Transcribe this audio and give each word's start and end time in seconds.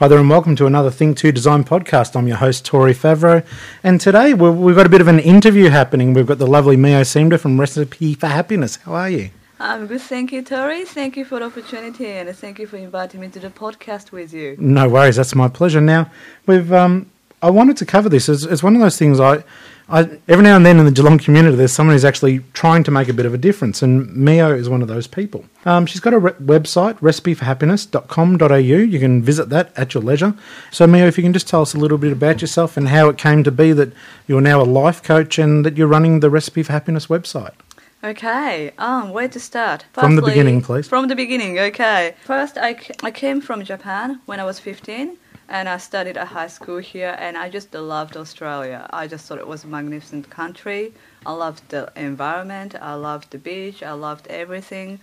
Hi 0.00 0.08
there, 0.08 0.18
and 0.18 0.30
welcome 0.30 0.56
to 0.56 0.64
another 0.64 0.90
Think 0.90 1.18
to 1.18 1.30
Design 1.30 1.62
podcast. 1.62 2.16
I'm 2.16 2.26
your 2.26 2.38
host, 2.38 2.64
Tori 2.64 2.94
Favreau, 2.94 3.44
and 3.82 4.00
today 4.00 4.32
we've, 4.32 4.56
we've 4.56 4.74
got 4.74 4.86
a 4.86 4.88
bit 4.88 5.02
of 5.02 5.08
an 5.08 5.18
interview 5.18 5.68
happening. 5.68 6.14
We've 6.14 6.26
got 6.26 6.38
the 6.38 6.46
lovely 6.46 6.78
Mio 6.78 7.02
Seamder 7.02 7.38
from 7.38 7.60
Recipe 7.60 8.14
for 8.14 8.28
Happiness. 8.28 8.76
How 8.76 8.94
are 8.94 9.10
you? 9.10 9.28
I'm 9.58 9.86
good, 9.86 10.00
thank 10.00 10.32
you, 10.32 10.40
Tori. 10.40 10.86
Thank 10.86 11.18
you 11.18 11.26
for 11.26 11.40
the 11.40 11.44
opportunity, 11.44 12.06
and 12.06 12.34
thank 12.34 12.58
you 12.58 12.66
for 12.66 12.78
inviting 12.78 13.20
me 13.20 13.28
to 13.28 13.40
the 13.40 13.50
podcast 13.50 14.10
with 14.10 14.32
you. 14.32 14.56
No 14.58 14.88
worries, 14.88 15.16
that's 15.16 15.34
my 15.34 15.48
pleasure. 15.48 15.82
Now, 15.82 16.10
we've 16.46 16.72
um, 16.72 17.10
I 17.42 17.50
wanted 17.50 17.76
to 17.76 17.84
cover 17.84 18.08
this. 18.08 18.30
It's, 18.30 18.44
it's 18.44 18.62
one 18.62 18.74
of 18.74 18.80
those 18.80 18.96
things 18.96 19.20
I 19.20 19.44
I, 19.90 20.18
every 20.28 20.44
now 20.44 20.54
and 20.54 20.64
then 20.64 20.78
in 20.78 20.84
the 20.84 20.92
Geelong 20.92 21.18
community, 21.18 21.56
there's 21.56 21.72
someone 21.72 21.94
who's 21.94 22.04
actually 22.04 22.40
trying 22.52 22.84
to 22.84 22.92
make 22.92 23.08
a 23.08 23.12
bit 23.12 23.26
of 23.26 23.34
a 23.34 23.38
difference, 23.38 23.82
and 23.82 24.14
Mio 24.14 24.54
is 24.54 24.68
one 24.68 24.82
of 24.82 24.88
those 24.88 25.08
people. 25.08 25.44
Um, 25.64 25.84
she's 25.84 26.00
got 26.00 26.14
a 26.14 26.18
re- 26.18 26.32
website, 26.32 26.98
recipeforhappiness.com.au. 27.00 28.54
You 28.54 28.98
can 29.00 29.20
visit 29.20 29.48
that 29.48 29.72
at 29.76 29.92
your 29.92 30.02
leisure. 30.02 30.34
So, 30.70 30.86
Mio, 30.86 31.06
if 31.06 31.18
you 31.18 31.24
can 31.24 31.32
just 31.32 31.48
tell 31.48 31.62
us 31.62 31.74
a 31.74 31.78
little 31.78 31.98
bit 31.98 32.12
about 32.12 32.40
yourself 32.40 32.76
and 32.76 32.88
how 32.88 33.08
it 33.08 33.18
came 33.18 33.42
to 33.42 33.50
be 33.50 33.72
that 33.72 33.92
you're 34.28 34.40
now 34.40 34.62
a 34.62 34.64
life 34.64 35.02
coach 35.02 35.38
and 35.38 35.66
that 35.66 35.76
you're 35.76 35.88
running 35.88 36.20
the 36.20 36.30
Recipe 36.30 36.62
for 36.62 36.72
Happiness 36.72 37.08
website. 37.08 37.54
Okay, 38.02 38.72
um, 38.78 39.10
where 39.10 39.28
to 39.28 39.40
start? 39.40 39.84
Firstly, 39.92 40.06
from 40.06 40.16
the 40.16 40.22
beginning, 40.22 40.62
please. 40.62 40.88
From 40.88 41.08
the 41.08 41.16
beginning, 41.16 41.58
okay. 41.58 42.14
First, 42.24 42.56
I, 42.56 42.80
I 43.02 43.10
came 43.10 43.40
from 43.40 43.62
Japan 43.62 44.20
when 44.24 44.40
I 44.40 44.44
was 44.44 44.58
15 44.58 45.18
and 45.50 45.68
I 45.68 45.78
studied 45.78 46.16
at 46.16 46.28
high 46.28 46.46
school 46.46 46.78
here, 46.78 47.16
and 47.18 47.36
I 47.36 47.50
just 47.50 47.74
loved 47.74 48.16
Australia. 48.16 48.86
I 48.90 49.08
just 49.08 49.26
thought 49.26 49.38
it 49.38 49.48
was 49.48 49.64
a 49.64 49.66
magnificent 49.66 50.30
country. 50.30 50.94
I 51.26 51.32
loved 51.32 51.68
the 51.70 51.92
environment, 51.96 52.76
I 52.80 52.94
loved 52.94 53.32
the 53.32 53.38
beach, 53.38 53.82
I 53.82 53.92
loved 53.92 54.28
everything, 54.28 55.00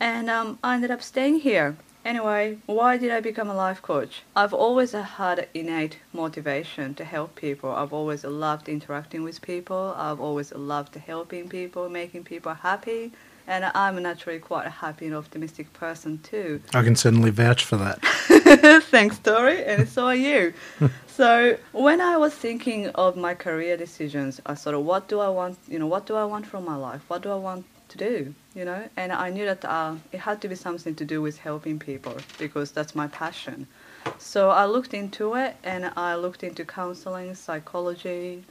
and 0.00 0.30
um, 0.30 0.58
I 0.64 0.74
ended 0.74 0.90
up 0.90 1.02
staying 1.02 1.40
here. 1.40 1.76
Anyway, 2.02 2.56
why 2.64 2.96
did 2.96 3.10
I 3.10 3.20
become 3.20 3.50
a 3.50 3.54
life 3.54 3.82
coach? 3.82 4.22
I've 4.34 4.54
always 4.54 4.92
had 4.92 5.48
innate 5.52 5.98
motivation 6.14 6.94
to 6.94 7.04
help 7.04 7.34
people. 7.34 7.70
I've 7.70 7.92
always 7.92 8.24
loved 8.24 8.70
interacting 8.70 9.22
with 9.22 9.42
people. 9.42 9.94
I've 9.98 10.18
always 10.18 10.50
loved 10.54 10.94
helping 10.94 11.50
people, 11.50 11.90
making 11.90 12.24
people 12.24 12.54
happy 12.54 13.12
and 13.50 13.64
I'm 13.64 14.00
naturally 14.00 14.38
quite 14.38 14.66
a 14.66 14.70
happy 14.70 15.06
and 15.06 15.14
optimistic 15.14 15.72
person 15.72 16.18
too. 16.18 16.62
I 16.72 16.84
can 16.84 16.94
certainly 16.94 17.30
vouch 17.30 17.64
for 17.64 17.76
that. 17.78 18.00
Thanks, 18.84 19.18
Tori, 19.18 19.64
and 19.64 19.88
so 19.88 20.06
are 20.06 20.14
you. 20.14 20.54
so 21.08 21.58
when 21.72 22.00
I 22.00 22.16
was 22.16 22.32
thinking 22.32 22.90
of 22.90 23.16
my 23.16 23.34
career 23.34 23.76
decisions, 23.76 24.40
I 24.46 24.54
sort 24.54 24.76
of 24.76 24.84
what 24.84 25.08
do 25.08 25.18
I 25.18 25.28
want? 25.28 25.58
You 25.66 25.80
know, 25.80 25.88
what 25.88 26.06
do 26.06 26.14
I 26.14 26.24
want 26.24 26.46
from 26.46 26.64
my 26.64 26.76
life? 26.76 27.02
What 27.08 27.22
do 27.22 27.30
I 27.32 27.34
want 27.34 27.66
to 27.88 27.98
do? 27.98 28.32
You 28.54 28.64
know, 28.64 28.88
and 28.96 29.12
I 29.12 29.30
knew 29.30 29.46
that 29.46 29.64
uh, 29.64 29.96
it 30.12 30.20
had 30.20 30.40
to 30.42 30.48
be 30.48 30.54
something 30.54 30.94
to 30.94 31.04
do 31.04 31.20
with 31.20 31.36
helping 31.38 31.80
people 31.80 32.16
because 32.38 32.70
that's 32.70 32.94
my 32.94 33.08
passion. 33.08 33.66
So 34.18 34.50
I 34.50 34.64
looked 34.66 34.94
into 34.94 35.34
it, 35.34 35.56
and 35.64 35.90
I 35.96 36.14
looked 36.14 36.44
into 36.44 36.64
counseling, 36.64 37.34
psychology. 37.34 38.44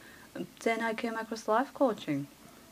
Then 0.59 0.81
I 0.81 0.93
came 0.93 1.15
across 1.15 1.47
life 1.47 1.73
coaching. 1.73 2.27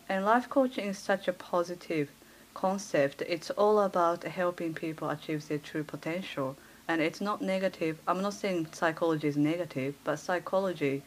And 0.10 0.24
life 0.24 0.50
coaching 0.50 0.86
is 0.88 0.98
such 0.98 1.28
a 1.28 1.34
positive 1.34 2.10
concept. 2.58 3.22
It's 3.28 3.52
all 3.52 3.82
about 3.82 4.24
helping 4.24 4.74
people 4.74 5.12
achieve 5.12 5.48
their 5.48 5.60
true 5.60 5.84
potential. 5.84 6.56
And 6.88 7.02
it's 7.02 7.22
not 7.22 7.40
negative. 7.40 8.00
I'm 8.08 8.22
not 8.24 8.34
saying 8.34 8.70
psychology 8.72 9.28
is 9.28 9.38
negative, 9.38 9.94
but 10.04 10.18
psychology, 10.18 11.04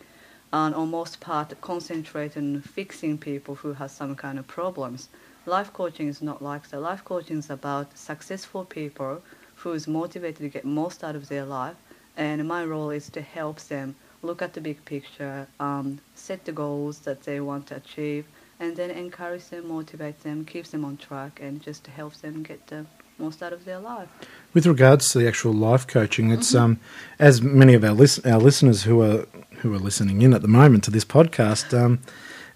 um, 0.53 0.75
on 0.75 0.91
most 0.91 1.19
part, 1.21 1.61
concentrate 1.61 2.37
on 2.37 2.61
fixing 2.61 3.19
people 3.19 3.57
who 3.57 3.73
have 3.73 3.91
some 3.91 4.15
kind 4.15 4.39
of 4.39 4.47
problems. 4.47 5.09
Life 5.45 5.73
coaching 5.73 6.07
is 6.07 6.23
not 6.23 6.41
like 6.41 6.69
that. 6.69 6.81
Life 6.81 7.03
coaching 7.05 7.39
is 7.39 7.51
about 7.51 7.99
successful 7.99 8.65
people 8.65 9.23
who 9.57 9.73
is 9.73 9.89
motivated 9.89 10.43
to 10.43 10.49
get 10.49 10.65
most 10.65 11.03
out 11.03 11.17
of 11.17 11.29
their 11.29 11.45
life. 11.45 11.79
And 12.17 12.47
my 12.47 12.65
role 12.65 12.91
is 12.91 13.11
to 13.11 13.23
help 13.23 13.59
them 13.73 13.97
look 14.23 14.41
at 14.41 14.53
the 14.53 14.61
big 14.61 14.85
picture, 14.85 15.49
um, 15.59 15.99
set 16.15 16.45
the 16.45 16.53
goals 16.53 17.01
that 17.01 17.23
they 17.23 17.41
want 17.41 17.67
to 17.69 17.77
achieve, 17.77 18.25
and 18.61 18.77
then 18.77 18.91
encourage 18.91 19.47
them, 19.49 19.69
motivate 19.69 20.23
them, 20.23 20.45
keeps 20.45 20.71
them 20.71 20.85
on 20.85 20.99
track, 20.99 21.41
and 21.43 21.61
just 21.61 21.87
helps 21.89 22.21
them 22.21 22.43
get 22.43 22.65
the 22.69 22.87
most 23.19 23.43
out 23.43 23.53
of 23.53 23.65
their 23.65 23.81
life. 23.81 24.09
With 24.55 24.67
regards 24.67 25.09
to 25.11 25.19
the 25.19 25.27
actual 25.27 25.53
life 25.53 25.87
coaching, 25.87 26.31
it's 26.31 26.53
mm-hmm. 26.53 26.65
um, 26.65 26.81
as 27.19 27.43
many 27.43 27.75
of 27.75 27.83
our 27.83 27.93
lis- 27.93 28.25
our 28.25 28.39
listeners 28.39 28.85
who 28.85 29.01
are 29.03 29.27
who 29.61 29.75
are 29.75 29.79
listening 29.79 30.23
in 30.23 30.33
at 30.35 30.43
the 30.43 30.49
moment 30.49 30.85
to 30.85 30.91
this 30.91 31.05
podcast, 31.05 31.79
um, 31.79 32.01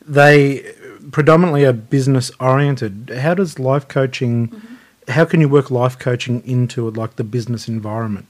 they 0.06 0.74
predominantly 1.10 1.64
are 1.64 1.72
business 1.72 2.30
oriented. 2.40 3.10
How 3.18 3.34
does 3.34 3.58
life 3.58 3.88
coaching? 3.88 4.48
Mm-hmm. 4.48 4.74
How 5.12 5.24
can 5.26 5.40
you 5.40 5.48
work 5.48 5.70
life 5.70 5.98
coaching 5.98 6.42
into 6.46 6.88
like 6.90 7.16
the 7.16 7.24
business 7.24 7.68
environment? 7.68 8.26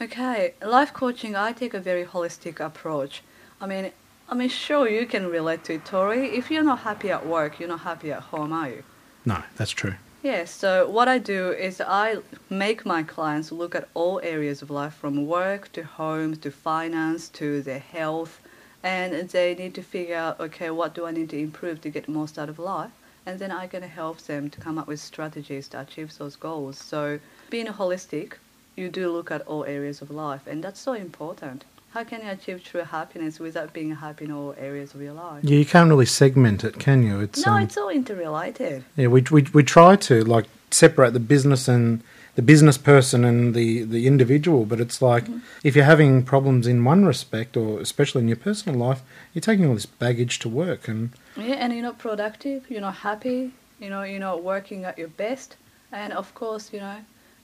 Okay, 0.00 0.54
life 0.64 0.92
coaching. 0.92 1.34
I 1.34 1.52
take 1.52 1.74
a 1.74 1.80
very 1.80 2.04
holistic 2.04 2.60
approach. 2.60 3.22
I 3.60 3.66
mean, 3.66 3.90
I 4.30 4.34
mean, 4.34 4.50
sure, 4.50 4.86
you 4.86 5.06
can 5.06 5.26
relate 5.26 5.64
to 5.64 5.74
it, 5.74 5.86
Tori. 5.86 6.36
If 6.36 6.50
you're 6.50 6.62
not 6.62 6.80
happy 6.80 7.10
at 7.10 7.24
work, 7.24 7.58
you're 7.58 7.68
not 7.68 7.80
happy 7.80 8.12
at 8.12 8.24
home, 8.24 8.52
are 8.52 8.68
you? 8.68 8.82
No, 9.24 9.42
that's 9.56 9.70
true. 9.70 9.94
Yeah, 10.22 10.44
so 10.44 10.86
what 10.86 11.08
I 11.08 11.16
do 11.16 11.50
is 11.52 11.80
I 11.80 12.18
make 12.50 12.84
my 12.84 13.02
clients 13.02 13.50
look 13.50 13.74
at 13.74 13.88
all 13.94 14.20
areas 14.22 14.60
of 14.60 14.68
life 14.68 14.92
from 14.92 15.26
work 15.26 15.72
to 15.72 15.82
home 15.82 16.36
to 16.36 16.50
finance 16.50 17.30
to 17.40 17.62
their 17.62 17.78
health, 17.78 18.40
and 18.82 19.30
they 19.30 19.54
need 19.54 19.74
to 19.76 19.82
figure 19.82 20.16
out 20.16 20.38
okay, 20.40 20.68
what 20.68 20.94
do 20.94 21.06
I 21.06 21.10
need 21.10 21.30
to 21.30 21.38
improve 21.38 21.80
to 21.80 21.90
get 21.90 22.06
most 22.06 22.38
out 22.38 22.50
of 22.50 22.58
life? 22.58 22.90
And 23.24 23.38
then 23.38 23.50
I 23.50 23.66
can 23.66 23.82
help 23.82 24.18
them 24.22 24.50
to 24.50 24.60
come 24.60 24.76
up 24.76 24.88
with 24.88 25.00
strategies 25.00 25.68
to 25.68 25.80
achieve 25.80 26.18
those 26.18 26.36
goals. 26.36 26.76
So, 26.76 27.18
being 27.48 27.66
holistic, 27.66 28.34
you 28.76 28.90
do 28.90 29.10
look 29.10 29.30
at 29.30 29.46
all 29.46 29.64
areas 29.64 30.02
of 30.02 30.10
life, 30.10 30.46
and 30.46 30.62
that's 30.62 30.80
so 30.80 30.92
important 30.92 31.64
how 31.98 32.04
can 32.04 32.22
you 32.22 32.30
achieve 32.30 32.62
true 32.62 32.82
happiness 32.82 33.40
without 33.40 33.72
being 33.72 33.92
happy 33.92 34.24
in 34.26 34.30
all 34.30 34.54
areas 34.56 34.94
of 34.94 35.02
your 35.02 35.14
life? 35.14 35.42
Yeah, 35.42 35.58
you 35.58 35.66
can't 35.66 35.90
really 35.90 36.06
segment 36.06 36.62
it, 36.62 36.78
can 36.78 37.02
you? 37.02 37.18
It's 37.18 37.44
no, 37.44 37.54
um, 37.54 37.62
it's 37.64 37.76
all 37.76 37.88
interrelated. 37.88 38.84
Yeah, 38.94 39.08
we, 39.08 39.22
we 39.32 39.42
we 39.52 39.64
try 39.64 39.96
to 39.96 40.22
like 40.22 40.46
separate 40.70 41.12
the 41.12 41.20
business 41.34 41.66
and 41.66 42.04
the 42.36 42.42
business 42.42 42.78
person 42.78 43.24
and 43.24 43.52
the 43.52 43.82
the 43.82 44.06
individual, 44.06 44.64
but 44.64 44.78
it's 44.80 45.02
like 45.02 45.24
mm-hmm. 45.24 45.38
if 45.64 45.74
you're 45.74 45.92
having 45.96 46.22
problems 46.22 46.68
in 46.68 46.84
one 46.84 47.04
respect, 47.04 47.56
or 47.56 47.80
especially 47.80 48.22
in 48.22 48.28
your 48.28 48.36
personal 48.36 48.78
life, 48.78 49.02
you're 49.34 49.48
taking 49.50 49.66
all 49.66 49.74
this 49.74 49.86
baggage 49.86 50.38
to 50.38 50.48
work, 50.48 50.86
and 50.86 51.10
yeah, 51.36 51.56
and 51.56 51.72
you're 51.72 51.82
not 51.82 51.98
productive, 51.98 52.70
you're 52.70 52.80
not 52.80 52.98
happy, 53.08 53.50
you 53.80 53.90
know, 53.90 54.04
you're 54.04 54.20
not 54.20 54.44
working 54.44 54.84
at 54.84 54.98
your 54.98 55.08
best, 55.08 55.56
and 55.90 56.12
of 56.12 56.32
course, 56.36 56.72
you 56.72 56.78
know 56.78 56.98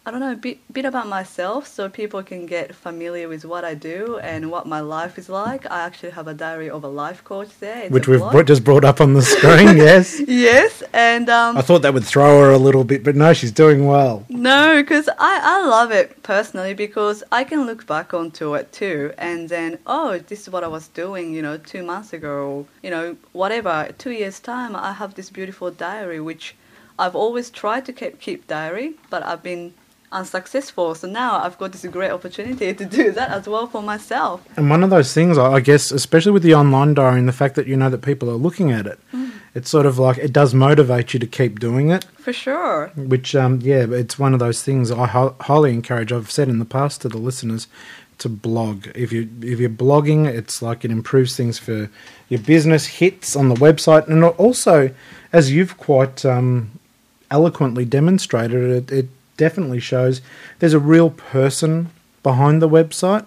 I 0.05 0.11
don't 0.11 0.19
know, 0.19 0.33
a 0.33 0.35
bit, 0.35 0.59
bit 0.73 0.83
about 0.83 1.07
myself 1.07 1.65
so 1.65 1.87
people 1.87 2.23
can 2.23 2.45
get 2.45 2.75
familiar 2.75 3.29
with 3.29 3.45
what 3.45 3.63
I 3.63 3.73
do 3.73 4.17
and 4.17 4.51
what 4.51 4.67
my 4.67 4.81
life 4.81 5.17
is 5.17 5.29
like. 5.29 5.65
I 5.71 5.79
actually 5.79 6.09
have 6.09 6.27
a 6.27 6.33
diary 6.33 6.69
of 6.69 6.83
a 6.83 6.89
life 6.89 7.23
coach 7.23 7.57
there. 7.59 7.83
It's 7.83 7.91
Which 7.91 8.09
we've 8.09 8.19
brought, 8.19 8.45
just 8.45 8.65
brought 8.65 8.83
up 8.83 8.99
on 8.99 9.13
the 9.13 9.21
screen, 9.33 9.77
yes. 9.77 10.19
Yes, 10.27 10.83
and 10.91 11.29
um, 11.29 11.55
I 11.55 11.61
thought 11.61 11.83
that 11.83 11.93
would 11.93 12.03
throw 12.03 12.41
her 12.41 12.51
a 12.51 12.57
little 12.57 12.83
bit, 12.83 13.01
but 13.01 13.15
no, 13.15 13.31
she's 13.31 13.53
doing 13.53 13.85
well. 13.85 14.25
No, 14.27 14.81
because 14.81 15.07
I, 15.07 15.39
I 15.41 15.65
love 15.69 15.91
it 15.91 16.21
personally 16.21 16.73
because 16.73 17.23
I 17.31 17.45
can 17.45 17.65
look 17.65 17.87
back 17.87 18.13
onto 18.13 18.55
it 18.55 18.73
too 18.73 19.13
and 19.17 19.47
then, 19.47 19.79
oh, 19.87 20.17
this 20.17 20.41
is 20.41 20.49
what 20.49 20.65
I 20.65 20.67
was 20.67 20.89
doing, 20.89 21.33
you 21.33 21.41
know, 21.41 21.55
two 21.55 21.81
months 21.81 22.11
ago, 22.11 22.45
or, 22.45 22.65
you 22.81 22.89
know, 22.89 23.15
whatever. 23.31 23.87
Two 23.97 24.11
years' 24.11 24.41
time, 24.41 24.75
I 24.75 24.91
have 24.91 25.13
this 25.15 25.29
beautiful 25.29 25.71
diary, 25.71 26.19
which 26.19 26.55
I've 26.97 27.15
always 27.15 27.49
tried 27.49 27.85
to 27.85 27.93
keep, 27.93 28.19
keep 28.19 28.47
diary, 28.47 28.95
but 29.09 29.23
I've 29.23 29.43
been 29.43 29.73
unsuccessful. 30.11 30.95
So 30.95 31.07
now 31.07 31.39
I've 31.43 31.57
got 31.57 31.71
this 31.71 31.83
great 31.85 32.11
opportunity 32.11 32.73
to 32.73 32.85
do 32.85 33.11
that 33.11 33.31
as 33.31 33.47
well 33.47 33.67
for 33.67 33.81
myself. 33.81 34.45
And 34.55 34.69
one 34.69 34.83
of 34.83 34.89
those 34.89 35.13
things, 35.13 35.37
I 35.37 35.59
guess, 35.59 35.91
especially 35.91 36.31
with 36.31 36.43
the 36.43 36.53
online 36.53 36.93
diary 36.93 37.19
and 37.19 37.27
the 37.27 37.33
fact 37.33 37.55
that 37.55 37.67
you 37.67 37.75
know 37.75 37.89
that 37.89 38.03
people 38.03 38.29
are 38.29 38.35
looking 38.35 38.71
at 38.71 38.85
it, 38.85 38.99
it's 39.55 39.69
sort 39.69 39.85
of 39.85 39.99
like 39.99 40.17
it 40.17 40.31
does 40.31 40.53
motivate 40.53 41.13
you 41.13 41.19
to 41.19 41.27
keep 41.27 41.59
doing 41.59 41.89
it. 41.89 42.05
For 42.17 42.31
sure. 42.33 42.91
Which, 42.95 43.35
um, 43.35 43.59
yeah, 43.61 43.85
it's 43.89 44.17
one 44.17 44.33
of 44.33 44.39
those 44.39 44.63
things 44.63 44.91
I 44.91 45.07
hi- 45.07 45.33
highly 45.41 45.73
encourage. 45.73 46.11
I've 46.11 46.31
said 46.31 46.47
in 46.47 46.59
the 46.59 46.65
past 46.65 47.01
to 47.01 47.09
the 47.09 47.17
listeners 47.17 47.67
to 48.19 48.29
blog. 48.29 48.87
If 48.95 49.11
you 49.11 49.29
if 49.41 49.59
you're 49.59 49.69
blogging, 49.69 50.27
it's 50.27 50.61
like 50.61 50.85
it 50.85 50.91
improves 50.91 51.35
things 51.35 51.57
for 51.59 51.89
your 52.29 52.39
business 52.39 52.85
hits 52.85 53.35
on 53.35 53.49
the 53.49 53.55
website, 53.55 54.07
and 54.07 54.23
also, 54.23 54.93
as 55.31 55.51
you've 55.51 55.77
quite 55.77 56.23
um, 56.23 56.79
eloquently 57.33 57.83
demonstrated, 57.83 58.63
it, 58.69 58.91
it 58.91 59.09
definitely 59.35 59.79
shows 59.79 60.21
there's 60.59 60.73
a 60.73 60.79
real 60.79 61.09
person 61.09 61.89
behind 62.21 62.61
the 62.61 62.69
website, 62.69 63.25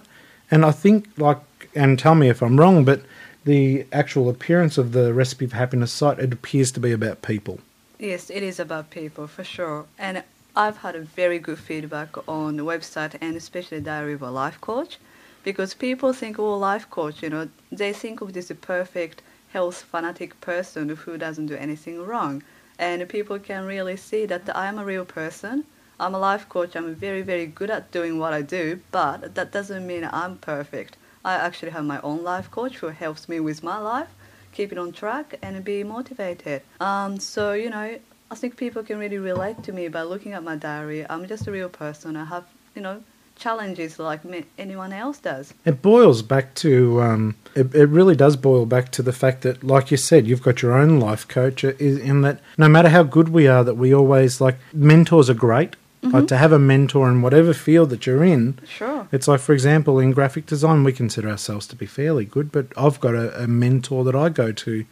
and 0.51 0.65
I 0.65 0.71
think 0.71 1.09
like 1.19 1.41
and 1.75 1.99
tell 1.99 2.15
me 2.15 2.31
if 2.31 2.43
I'm 2.43 2.59
wrong, 2.59 2.85
but 2.85 3.03
the 3.45 3.85
actual 3.93 4.29
appearance 4.31 4.79
of 4.79 4.93
the 4.93 5.13
recipe 5.13 5.47
for 5.47 5.57
happiness 5.57 5.93
site 5.93 6.19
it 6.19 6.33
appears 6.33 6.73
to 6.73 6.81
be 6.81 6.93
about 6.93 7.21
people. 7.21 7.61
Yes, 7.99 8.31
it 8.31 8.43
is 8.43 8.59
about 8.59 8.91
people 8.91 9.27
for 9.27 9.45
sure. 9.45 9.85
And 9.99 10.23
I've 10.55 10.79
had 10.79 10.95
a 10.97 11.01
very 11.01 11.39
good 11.39 11.59
feedback 11.59 12.17
on 12.29 12.57
the 12.57 12.65
website 12.65 13.15
and 13.21 13.37
especially 13.37 13.81
Diary 13.81 14.15
of 14.15 14.23
a 14.23 14.31
Life 14.31 14.61
Coach 14.61 14.99
because 15.47 15.75
people 15.75 16.13
think, 16.13 16.41
oh, 16.41 16.59
life 16.59 16.91
coach, 16.91 17.23
you 17.23 17.31
know, 17.31 17.49
they 17.71 17.93
think 17.93 18.21
of 18.21 18.33
this 18.33 18.51
perfect 18.61 19.23
health 19.53 19.83
fanatic 19.83 20.41
person 20.41 20.89
who 20.89 21.17
doesn't 21.17 21.47
do 21.47 21.55
anything 21.55 22.05
wrong. 22.05 22.43
And 22.79 23.09
people 23.09 23.39
can 23.39 23.65
really 23.65 23.97
see 23.97 24.27
that 24.27 24.55
I 24.55 24.67
am 24.67 24.79
a 24.79 24.85
real 24.85 25.05
person. 25.05 25.65
I'm 25.99 26.15
a 26.15 26.19
life 26.19 26.49
coach. 26.49 26.77
I'm 26.77 26.95
very, 26.95 27.23
very 27.23 27.47
good 27.47 27.71
at 27.71 27.91
doing 27.91 28.19
what 28.19 28.33
I 28.33 28.43
do, 28.43 28.81
but 28.91 29.35
that 29.35 29.53
doesn't 29.53 29.87
mean 29.87 30.09
I'm 30.13 30.37
perfect. 30.37 30.97
I 31.25 31.35
actually 31.35 31.73
have 31.73 31.85
my 31.85 32.01
own 32.03 32.23
life 32.23 32.51
coach 32.51 32.79
who 32.79 32.89
helps 32.89 33.29
me 33.29 33.41
with 33.41 33.63
my 33.63 33.79
life 33.79 34.09
keep 34.57 34.73
it 34.73 34.79
on 34.79 34.91
track 34.91 35.39
and 35.43 35.63
be 35.63 35.85
motivated. 35.85 36.63
Um, 36.81 37.21
so, 37.21 37.53
you 37.53 37.69
know, 37.69 37.99
I 38.31 38.35
think 38.35 38.57
people 38.57 38.83
can 38.83 38.99
really 38.99 39.19
relate 39.19 39.63
to 39.65 39.73
me 39.73 39.89
by 39.89 40.03
looking 40.03 40.33
at 40.33 40.43
my 40.43 40.57
diary. 40.57 41.05
I'm 41.09 41.29
just 41.29 41.47
a 41.47 41.53
real 41.53 41.69
person. 41.69 42.17
I 42.17 42.25
have, 42.25 42.47
you 42.75 42.81
know, 42.81 43.03
challenges 43.37 43.99
like 43.99 44.21
anyone 44.59 44.93
else 44.93 45.19
does. 45.19 45.55
It 45.65 45.83
boils 45.83 46.23
back 46.23 46.55
to, 46.57 47.01
um, 47.03 47.35
it, 47.55 47.75
it 47.75 47.87
really 47.87 48.17
does 48.17 48.37
boil 48.37 48.67
back 48.67 48.91
to 48.93 49.03
the 49.03 49.13
fact 49.13 49.43
that, 49.43 49.63
like 49.63 49.91
you 49.91 49.97
said, 49.97 50.27
you've 50.27 50.43
got 50.43 50.63
your 50.63 50.73
own 50.73 50.99
life 50.99 51.29
coach, 51.29 51.65
uh, 51.65 51.73
is 51.79 51.99
in 51.99 52.23
that 52.23 52.41
no 52.59 52.69
matter 52.69 52.89
how 52.89 53.03
good 53.03 53.29
we 53.29 53.47
are, 53.47 53.63
that 53.65 53.77
we 53.77 53.95
always, 53.95 54.41
like, 54.41 54.57
mentors 54.73 55.31
are 55.31 55.35
great. 55.35 55.77
Like 56.03 56.29
to 56.29 56.37
have 56.37 56.53
a 56.53 56.59
mentor 56.61 57.11
in 57.11 57.21
whatever 57.21 57.53
field 57.53 57.91
that 57.91 58.07
you're 58.07 58.23
in, 58.23 58.61
Sure. 58.65 59.09
it's 59.11 59.27
like, 59.27 59.41
for 59.41 59.53
example, 59.53 59.99
in 59.99 60.13
graphic 60.13 60.47
design, 60.47 60.85
we 60.85 60.93
consider 60.93 61.29
ourselves 61.29 61.67
to 61.69 61.75
be 61.75 61.85
fairly 61.87 62.25
good, 62.25 62.53
but 62.53 62.67
I've 62.77 63.01
got 63.01 63.17
a, 63.17 63.43
a 63.43 63.49
mentor 63.49 64.05
that 64.05 64.15
I 64.15 64.29
go 64.29 64.53
to 64.53 64.85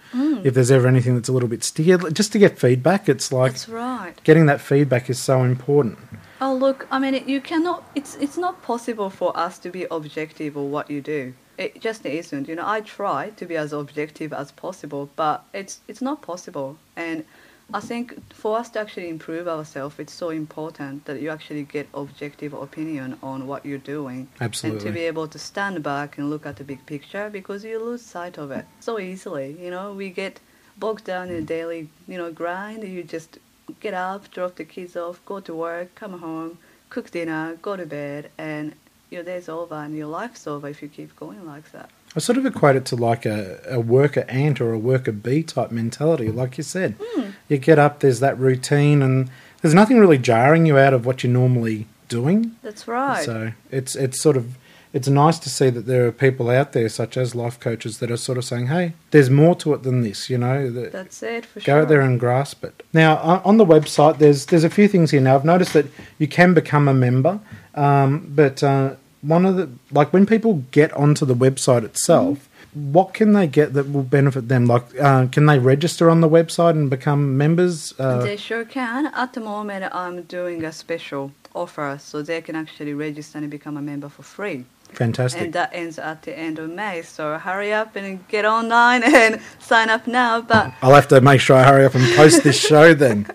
if 0.43 0.55
there's 0.55 0.73
ever 0.73 0.89
anything 0.89 1.15
that's 1.15 1.29
a 1.29 1.33
little 1.33 1.49
bit 1.49 1.63
sticky, 1.63 1.97
just 2.13 2.33
to 2.33 2.41
get 2.41 2.59
feedback. 2.59 3.09
It's 3.09 3.31
like 3.31 3.53
That's 3.53 3.69
right. 3.69 4.15
getting 4.25 4.47
that 4.47 4.61
feedback 4.61 5.09
is 5.09 5.21
so 5.21 5.45
important. 5.45 5.99
Oh, 6.47 6.55
look, 6.55 6.87
I 6.91 6.99
mean, 6.99 7.15
it, 7.15 7.27
you 7.27 7.41
cannot, 7.41 7.91
it's, 7.95 8.17
it's 8.17 8.37
not 8.37 8.61
possible 8.61 9.09
for 9.09 9.35
us 9.35 9.59
to 9.61 9.71
be 9.71 9.87
objective 9.91 10.57
of 10.57 10.65
what 10.65 10.91
you 10.91 11.01
do. 11.01 11.33
It 11.57 11.81
just 11.81 12.05
isn't. 12.05 12.49
You 12.49 12.57
know, 12.57 12.67
I 12.67 12.83
try 12.83 13.31
to 13.31 13.47
be 13.47 13.57
as 13.57 13.73
objective 13.73 14.31
as 14.35 14.53
possible, 14.53 15.09
but 15.17 15.47
it's, 15.55 15.81
it's 15.89 16.03
not 16.03 16.21
possible. 16.21 16.77
And 16.97 17.25
I 17.73 17.81
think 17.81 18.05
for 18.35 18.59
us 18.59 18.69
to 18.71 18.81
actually 18.81 19.09
improve 19.09 19.49
ourselves, 19.49 19.99
it's 19.99 20.13
so 20.13 20.29
important 20.29 21.07
that 21.07 21.23
you 21.23 21.31
actually 21.31 21.63
get 21.63 21.89
objective 21.95 22.53
opinion 22.53 23.17
on 23.23 23.47
what 23.47 23.65
you're 23.65 23.79
doing. 23.79 24.29
Absolutely. 24.39 24.81
And 24.81 24.87
to 24.87 24.93
be 24.93 25.07
able 25.07 25.29
to 25.29 25.39
stand 25.39 25.83
back 25.83 26.19
and 26.19 26.29
look 26.29 26.45
at 26.45 26.57
the 26.57 26.65
big 26.65 26.85
picture 26.85 27.31
because 27.31 27.65
you 27.65 27.83
lose 27.83 28.03
sight 28.03 28.37
of 28.37 28.51
it 28.51 28.67
so 28.81 28.99
easily. 28.99 29.57
You 29.59 29.71
know, 29.71 29.95
we 29.95 30.11
get 30.11 30.41
bogged 30.77 31.05
down 31.05 31.31
in 31.31 31.37
a 31.37 31.43
daily, 31.43 31.89
you 32.07 32.19
know, 32.19 32.31
grind. 32.31 32.85
You 32.85 33.03
just 33.03 33.39
get 33.81 33.95
up, 33.95 34.31
drop 34.31 34.57
the 34.57 34.65
kids 34.65 34.97
off, 34.97 35.25
go 35.25 35.41
to 35.41 35.55
work, 35.55 35.95
come 35.95 36.19
home, 36.21 36.59
cook 36.91 37.11
dinner, 37.11 37.59
go 37.61 37.77
to 37.77 37.87
bed, 37.87 38.31
and 38.39 38.75
your 39.11 39.23
day's 39.23 39.49
over 39.49 39.75
and 39.75 39.97
your 39.97 40.07
life's 40.07 40.47
over 40.47 40.69
if 40.69 40.83
you 40.83 40.89
keep 40.89 41.15
going 41.17 41.47
like 41.47 41.71
that. 41.73 41.91
I 42.17 42.21
sort 42.21 42.39
of 42.39 42.47
equate 42.47 42.77
it 42.77 42.85
to 42.87 42.97
like 42.97 43.27
a, 43.27 43.61
a 43.69 43.81
worker 43.81 44.25
ant 44.29 44.61
or 44.61 44.73
a 44.73 44.79
worker 44.79 45.13
bee 45.13 45.43
type 45.43 45.71
mentality. 45.71 46.31
Like 46.31 46.57
you 46.57 46.65
said, 46.65 46.97
hmm. 47.01 47.31
you 47.49 47.59
get 47.59 47.79
up, 47.79 48.01
there's 48.01 48.21
that 48.21 48.39
routine, 48.39 49.03
and 49.03 49.31
there's 49.63 49.75
nothing 49.75 49.99
really 49.99 50.19
jarring 50.19 50.67
you 50.67 50.79
out 50.79 50.95
of 50.95 51.07
what 51.07 51.25
you're 51.25 51.33
normally 51.33 51.87
doing. 52.09 52.57
That's 52.63 52.87
right. 52.87 53.25
So 53.25 53.53
it's 53.71 53.97
it's 53.97 54.21
sort 54.21 54.37
of 54.37 54.57
it's 54.95 55.09
nice 55.09 55.41
to 55.41 55.51
see 55.51 55.71
that 55.71 55.87
there 55.87 56.07
are 56.07 56.13
people 56.13 56.49
out 56.49 56.73
there, 56.73 56.89
such 56.89 57.17
as 57.17 57.35
life 57.35 57.59
coaches, 57.59 57.99
that 57.99 58.13
are 58.13 58.17
sort 58.17 58.39
of 58.39 58.45
saying, 58.45 58.69
"Hey, 58.69 58.93
there's 59.11 59.29
more 59.29 59.57
to 59.57 59.75
it 59.75 59.83
than 59.83 60.03
this." 60.03 60.31
You 60.31 60.39
know, 60.39 60.71
that 60.71 60.93
That's 60.93 61.21
it 61.23 61.45
for 61.45 61.59
go 61.59 61.65
sure. 61.65 61.81
out 61.81 61.89
there 61.89 62.01
and 62.01 62.19
grasp 62.19 62.65
it. 62.65 62.85
Now, 62.93 63.17
on 63.45 63.57
the 63.57 63.67
website, 63.67 64.19
there's 64.19 64.47
there's 64.47 64.63
a 64.63 64.71
few 64.71 64.87
things 64.87 65.11
here. 65.11 65.21
Now, 65.21 65.35
I've 65.35 65.45
noticed 65.45 65.73
that 65.73 65.87
you 66.19 66.29
can 66.29 66.55
become 66.55 66.87
a 66.87 66.95
member, 66.95 67.41
um, 67.75 68.31
but 68.35 68.63
uh, 68.63 68.95
one 69.23 69.45
of 69.45 69.57
the 69.57 69.69
like 69.91 70.13
when 70.13 70.27
people 70.27 70.63
get 70.71 70.93
onto 70.93 71.27
the 71.27 71.35
website 71.35 71.83
itself, 71.83 72.49
what 72.73 73.15
can 73.15 73.33
they 73.33 73.49
get 73.49 73.73
that 73.73 73.91
will 73.91 74.05
benefit 74.05 74.49
them? 74.49 74.67
Like, 74.67 74.85
uh, 75.01 75.27
can 75.27 75.47
they 75.47 75.59
register 75.59 76.09
on 76.09 76.21
the 76.21 76.29
website 76.29 76.71
and 76.71 76.89
become 76.89 77.37
members? 77.37 77.95
Uh, 77.99 78.19
they 78.19 78.37
sure 78.37 78.65
can. 78.65 79.07
At 79.07 79.33
the 79.33 79.41
moment, 79.41 79.93
I'm 79.93 80.23
doing 80.23 80.65
a 80.65 80.71
special 80.71 81.33
offer 81.53 81.99
so 82.01 82.23
they 82.23 82.41
can 82.41 82.55
actually 82.55 82.95
register 82.95 83.39
and 83.39 83.51
become 83.51 83.77
a 83.77 83.83
member 83.83 84.09
for 84.09 84.23
free. 84.23 84.65
Fantastic. 84.95 85.43
And 85.43 85.53
that 85.53 85.71
ends 85.73 85.99
at 85.99 86.23
the 86.23 86.37
end 86.37 86.59
of 86.59 86.71
May. 86.71 87.03
So 87.03 87.39
hurry 87.39 87.73
up 87.73 87.97
and 87.97 88.27
get 88.29 88.45
online 88.45 89.03
and 89.23 89.41
sign 89.59 89.91
up 89.91 90.07
now. 90.07 90.41
But 90.41 90.73
I'll 90.83 90.95
have 90.95 91.09
to 91.09 91.21
make 91.21 91.41
sure 91.41 91.57
I 91.57 91.65
hurry 91.65 91.85
up 91.85 91.95
and 91.95 92.17
post 92.17 92.43
this 92.45 92.61
show 92.71 92.95
then. 92.95 93.27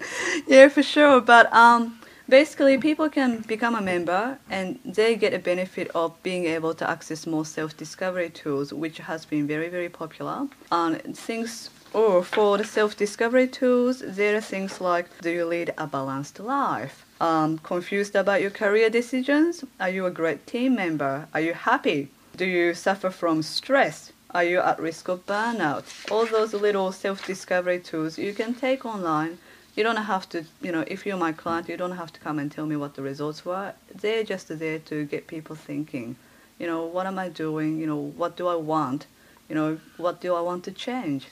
yeah, 0.47 0.67
for 0.69 0.83
sure. 0.83 1.21
But 1.21 1.51
um, 1.53 1.99
basically, 2.27 2.77
people 2.77 3.09
can 3.09 3.41
become 3.41 3.75
a 3.75 3.81
member 3.81 4.37
and 4.49 4.79
they 4.85 5.15
get 5.15 5.33
a 5.33 5.39
benefit 5.39 5.89
of 5.95 6.21
being 6.23 6.45
able 6.45 6.73
to 6.75 6.89
access 6.89 7.25
more 7.27 7.45
self-discovery 7.45 8.29
tools, 8.31 8.73
which 8.73 8.97
has 8.99 9.25
been 9.25 9.47
very, 9.47 9.69
very 9.69 9.89
popular. 9.89 10.47
Um, 10.71 10.95
things. 11.13 11.69
Or 11.91 12.23
for 12.23 12.59
the 12.59 12.63
self-discovery 12.63 13.47
tools, 13.47 14.03
there 14.05 14.35
are 14.37 14.41
things 14.41 14.79
like: 14.79 15.07
Do 15.21 15.31
you 15.31 15.45
lead 15.45 15.73
a 15.75 15.87
balanced 15.87 16.39
life? 16.39 17.03
Um, 17.19 17.57
confused 17.57 18.15
about 18.15 18.41
your 18.41 18.49
career 18.49 18.89
decisions? 18.89 19.65
Are 19.77 19.89
you 19.89 20.05
a 20.05 20.11
great 20.11 20.47
team 20.47 20.75
member? 20.75 21.27
Are 21.33 21.41
you 21.41 21.53
happy? 21.53 22.07
Do 22.37 22.45
you 22.45 22.73
suffer 22.73 23.09
from 23.09 23.43
stress? 23.43 24.13
Are 24.31 24.45
you 24.45 24.59
at 24.59 24.79
risk 24.79 25.09
of 25.09 25.25
burnout? 25.25 25.83
All 26.09 26.25
those 26.25 26.53
little 26.53 26.93
self 26.93 27.25
discovery 27.25 27.79
tools 27.79 28.17
you 28.17 28.33
can 28.33 28.53
take 28.53 28.85
online. 28.85 29.37
You 29.75 29.83
don't 29.83 29.97
have 29.97 30.29
to, 30.29 30.45
you 30.61 30.71
know, 30.71 30.85
if 30.87 31.05
you're 31.05 31.17
my 31.17 31.33
client, 31.33 31.67
you 31.67 31.75
don't 31.75 31.97
have 31.97 32.13
to 32.13 32.19
come 32.21 32.39
and 32.39 32.49
tell 32.49 32.65
me 32.65 32.77
what 32.77 32.95
the 32.95 33.01
results 33.01 33.43
were. 33.43 33.73
They're 33.93 34.23
just 34.23 34.47
there 34.57 34.79
to 34.79 35.03
get 35.03 35.27
people 35.27 35.57
thinking. 35.57 36.15
You 36.57 36.67
know, 36.67 36.85
what 36.85 37.05
am 37.05 37.19
I 37.19 37.27
doing? 37.27 37.79
You 37.79 37.87
know, 37.87 37.97
what 38.15 38.37
do 38.37 38.47
I 38.47 38.55
want? 38.55 39.07
You 39.49 39.55
know, 39.55 39.79
what 39.97 40.21
do 40.21 40.35
I 40.35 40.41
want 40.41 40.63
to 40.65 40.71
change? 40.71 41.27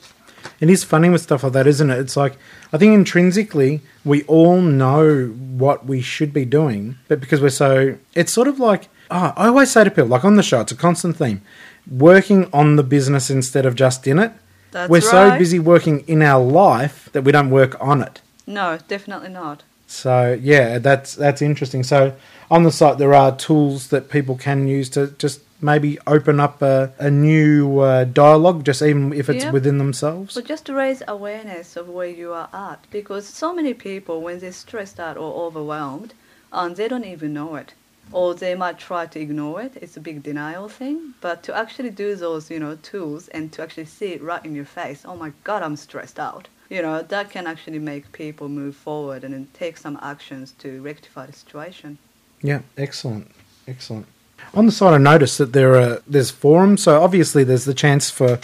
It 0.60 0.70
is 0.70 0.84
funny 0.84 1.10
with 1.10 1.22
stuff 1.22 1.44
like 1.44 1.54
that, 1.54 1.68
isn't 1.68 1.90
it? 1.90 2.00
It's 2.00 2.18
like 2.18 2.38
I 2.74 2.78
think 2.78 2.94
intrinsically 2.94 3.82
we 4.04 4.24
all 4.24 4.62
know 4.62 5.28
what 5.28 5.86
we 5.86 6.02
should 6.02 6.34
be 6.34 6.46
doing, 6.46 6.98
but 7.08 7.20
because 7.20 7.42
we're 7.42 7.50
so, 7.50 7.98
it's 8.16 8.34
sort 8.34 8.48
of 8.48 8.60
like 8.60 8.90
oh, 9.12 9.34
I 9.36 9.48
always 9.48 9.72
say 9.72 9.84
to 9.84 9.92
people, 9.92 10.08
like 10.08 10.26
on 10.26 10.36
the 10.36 10.44
show, 10.44 10.62
it's 10.62 10.72
a 10.72 10.76
constant 10.76 11.18
theme: 11.18 11.42
working 11.90 12.50
on 12.54 12.76
the 12.76 12.84
business 12.84 13.30
instead 13.30 13.66
of 13.66 13.76
just 13.76 14.08
in 14.08 14.20
it. 14.20 14.32
That's 14.72 14.90
we're 14.90 15.02
so 15.02 15.38
busy 15.38 15.60
working 15.60 16.02
in 16.08 16.22
our 16.22 16.44
life 16.44 17.10
that 17.14 17.24
we 17.24 17.32
don't 17.32 17.50
work 17.50 17.78
on 17.80 18.02
it. 18.02 18.22
No, 18.46 18.78
definitely 18.88 19.30
not. 19.30 19.64
So 19.88 20.38
yeah, 20.40 20.78
that's 20.80 21.16
that's 21.16 21.42
interesting. 21.42 21.84
So 21.84 22.16
on 22.52 22.64
the 22.64 22.72
site 22.72 22.98
there 22.98 23.14
are 23.14 23.36
tools 23.36 23.88
that 23.88 24.10
people 24.10 24.36
can 24.36 24.68
use 24.68 24.90
to 24.90 25.08
just 25.18 25.42
maybe 25.62 25.98
open 26.06 26.40
up 26.40 26.62
a, 26.62 26.94
a 27.00 27.10
new 27.10 27.80
uh, 27.80 28.04
dialogue, 28.04 28.64
just 28.64 28.82
even 28.82 29.14
if 29.14 29.30
it's 29.30 29.46
Yep. 29.46 29.54
within 29.54 29.78
themselves. 29.78 30.34
So 30.34 30.42
just 30.42 30.66
to 30.66 30.74
raise 30.74 31.02
awareness 31.08 31.76
of 31.76 31.90
where 31.90 32.08
you 32.08 32.34
are 32.34 32.50
at, 32.54 32.86
because 32.92 33.28
so 33.28 33.54
many 33.54 33.74
people, 33.74 34.22
when 34.22 34.40
they're 34.40 34.52
stressed 34.52 35.00
out 35.00 35.18
or 35.18 35.46
overwhelmed, 35.46 36.14
and 36.52 36.76
they 36.76 36.88
don't 36.88 37.06
even 37.06 37.34
know 37.34 37.56
it. 37.56 37.74
Or 38.14 38.34
they 38.34 38.56
might 38.56 38.80
try 38.80 39.06
to 39.06 39.20
ignore 39.20 39.62
it. 39.62 39.74
It's 39.82 39.98
a 39.98 40.00
big 40.00 40.24
denial 40.24 40.70
thing. 40.70 41.14
But 41.20 41.44
to 41.44 41.54
actually 41.54 41.90
do 41.90 42.16
those, 42.16 42.50
you 42.50 42.58
know, 42.58 42.78
tools 42.78 43.28
and 43.30 43.52
to 43.52 43.62
actually 43.62 43.86
see 43.86 44.14
it 44.14 44.22
right 44.22 44.44
in 44.46 44.56
your 44.56 44.64
face, 44.66 45.04
oh 45.06 45.18
my 45.18 45.34
God, 45.44 45.62
I'm 45.62 45.76
stressed 45.76 46.18
out. 46.18 46.48
You 46.70 46.82
know, 46.82 47.02
that 47.02 47.30
can 47.32 47.48
actually 47.48 47.80
make 47.80 48.12
people 48.14 48.48
move 48.48 48.78
forward 48.78 49.26
and 49.26 49.34
then 49.34 49.48
take 49.54 49.78
some 49.78 50.00
actions 50.02 50.54
to 50.60 50.82
rectify 50.82 51.26
the 51.26 51.34
situation. 51.34 51.98
Yeah, 52.42 52.62
excellent, 52.78 53.32
excellent. 53.68 54.06
On 54.54 54.66
the 54.66 54.72
side, 54.72 54.94
I 54.94 54.98
noticed 54.98 55.38
that 55.38 55.54
there 55.54 55.76
are 55.76 56.02
there's 56.08 56.32
forums. 56.32 56.84
So 56.84 57.02
obviously, 57.02 57.44
there's 57.44 57.66
the 57.66 57.74
chance 57.74 58.10
for 58.10 58.40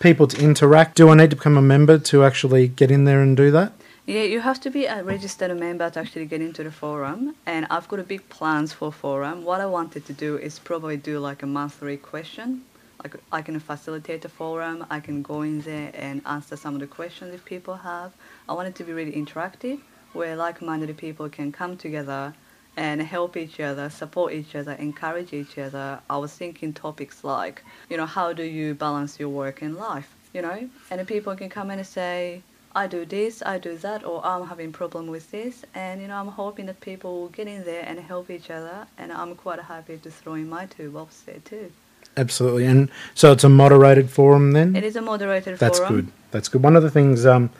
people 0.00 0.26
to 0.28 0.42
interact. 0.42 0.96
Do 0.96 1.08
I 1.10 1.14
need 1.14 1.30
to 1.30 1.36
become 1.36 1.56
a 1.56 1.62
member 1.62 1.98
to 1.98 2.24
actually 2.24 2.68
get 2.68 2.90
in 2.90 3.04
there 3.04 3.20
and 3.20 3.36
do 3.36 3.50
that? 3.50 3.72
Yeah, 4.06 4.22
you 4.22 4.40
have 4.40 4.58
to 4.60 4.70
be 4.70 4.86
a 4.86 5.02
registered 5.02 5.54
member 5.58 5.90
to 5.90 6.00
actually 6.00 6.24
get 6.24 6.40
into 6.40 6.64
the 6.64 6.70
forum. 6.70 7.34
And 7.44 7.66
I've 7.68 7.88
got 7.88 7.98
a 7.98 8.04
big 8.04 8.26
plans 8.30 8.72
for 8.72 8.90
forum. 8.90 9.44
What 9.44 9.60
I 9.60 9.66
wanted 9.66 10.06
to 10.06 10.14
do 10.14 10.38
is 10.38 10.58
probably 10.58 10.96
do 10.96 11.18
like 11.18 11.42
a 11.42 11.46
monthly 11.46 11.98
question. 11.98 12.62
Like 13.02 13.16
I 13.30 13.42
can 13.42 13.60
facilitate 13.60 14.22
the 14.22 14.30
forum. 14.30 14.86
I 14.88 15.00
can 15.00 15.20
go 15.20 15.42
in 15.42 15.60
there 15.60 15.90
and 15.92 16.22
answer 16.24 16.56
some 16.56 16.74
of 16.74 16.80
the 16.80 16.86
questions 16.86 17.34
if 17.34 17.44
people 17.44 17.74
have. 17.74 18.12
I 18.48 18.54
want 18.54 18.68
it 18.68 18.74
to 18.76 18.84
be 18.84 18.92
really 18.92 19.12
interactive, 19.12 19.80
where 20.14 20.34
like-minded 20.36 20.96
people 20.96 21.28
can 21.28 21.52
come 21.52 21.76
together 21.76 22.32
and 22.78 23.02
help 23.02 23.36
each 23.36 23.58
other, 23.58 23.90
support 23.90 24.32
each 24.32 24.54
other, 24.54 24.72
encourage 24.72 25.32
each 25.32 25.58
other. 25.58 25.98
I 26.08 26.16
was 26.16 26.32
thinking 26.32 26.72
topics 26.72 27.24
like, 27.24 27.64
you 27.90 27.96
know, 27.96 28.06
how 28.06 28.32
do 28.32 28.44
you 28.44 28.74
balance 28.74 29.18
your 29.18 29.30
work 29.30 29.62
and 29.62 29.74
life? 29.76 30.14
You 30.32 30.42
know, 30.42 30.70
and 30.90 31.06
people 31.08 31.34
can 31.34 31.48
come 31.48 31.72
in 31.72 31.78
and 31.80 31.88
say, 31.88 32.42
I 32.76 32.86
do 32.86 33.04
this, 33.04 33.42
I 33.44 33.58
do 33.58 33.76
that, 33.78 34.04
or 34.04 34.24
I'm 34.24 34.46
having 34.46 34.70
problem 34.72 35.08
with 35.08 35.30
this, 35.32 35.64
and 35.74 36.00
you 36.00 36.06
know, 36.06 36.16
I'm 36.16 36.28
hoping 36.28 36.66
that 36.66 36.80
people 36.80 37.10
will 37.18 37.28
get 37.30 37.48
in 37.48 37.64
there 37.64 37.84
and 37.84 37.98
help 37.98 38.30
each 38.30 38.48
other, 38.50 38.86
and 38.96 39.10
I'm 39.10 39.34
quite 39.34 39.60
happy 39.60 39.96
to 39.96 40.10
throw 40.10 40.34
in 40.34 40.48
my 40.48 40.66
two 40.66 40.90
bobs 40.90 41.22
there 41.22 41.40
too. 41.44 41.72
Absolutely, 42.16 42.66
and 42.66 42.90
so 43.14 43.32
it's 43.32 43.42
a 43.42 43.48
moderated 43.48 44.10
forum 44.10 44.52
then. 44.52 44.76
It 44.76 44.84
is 44.84 44.94
a 44.96 45.02
moderated 45.02 45.58
That's 45.58 45.78
forum. 45.78 45.94
That's 45.94 46.04
good. 46.04 46.12
That's 46.30 46.48
good. 46.48 46.62
One 46.62 46.76
of 46.76 46.82
the 46.82 46.90
things 46.90 47.26
um, 47.26 47.50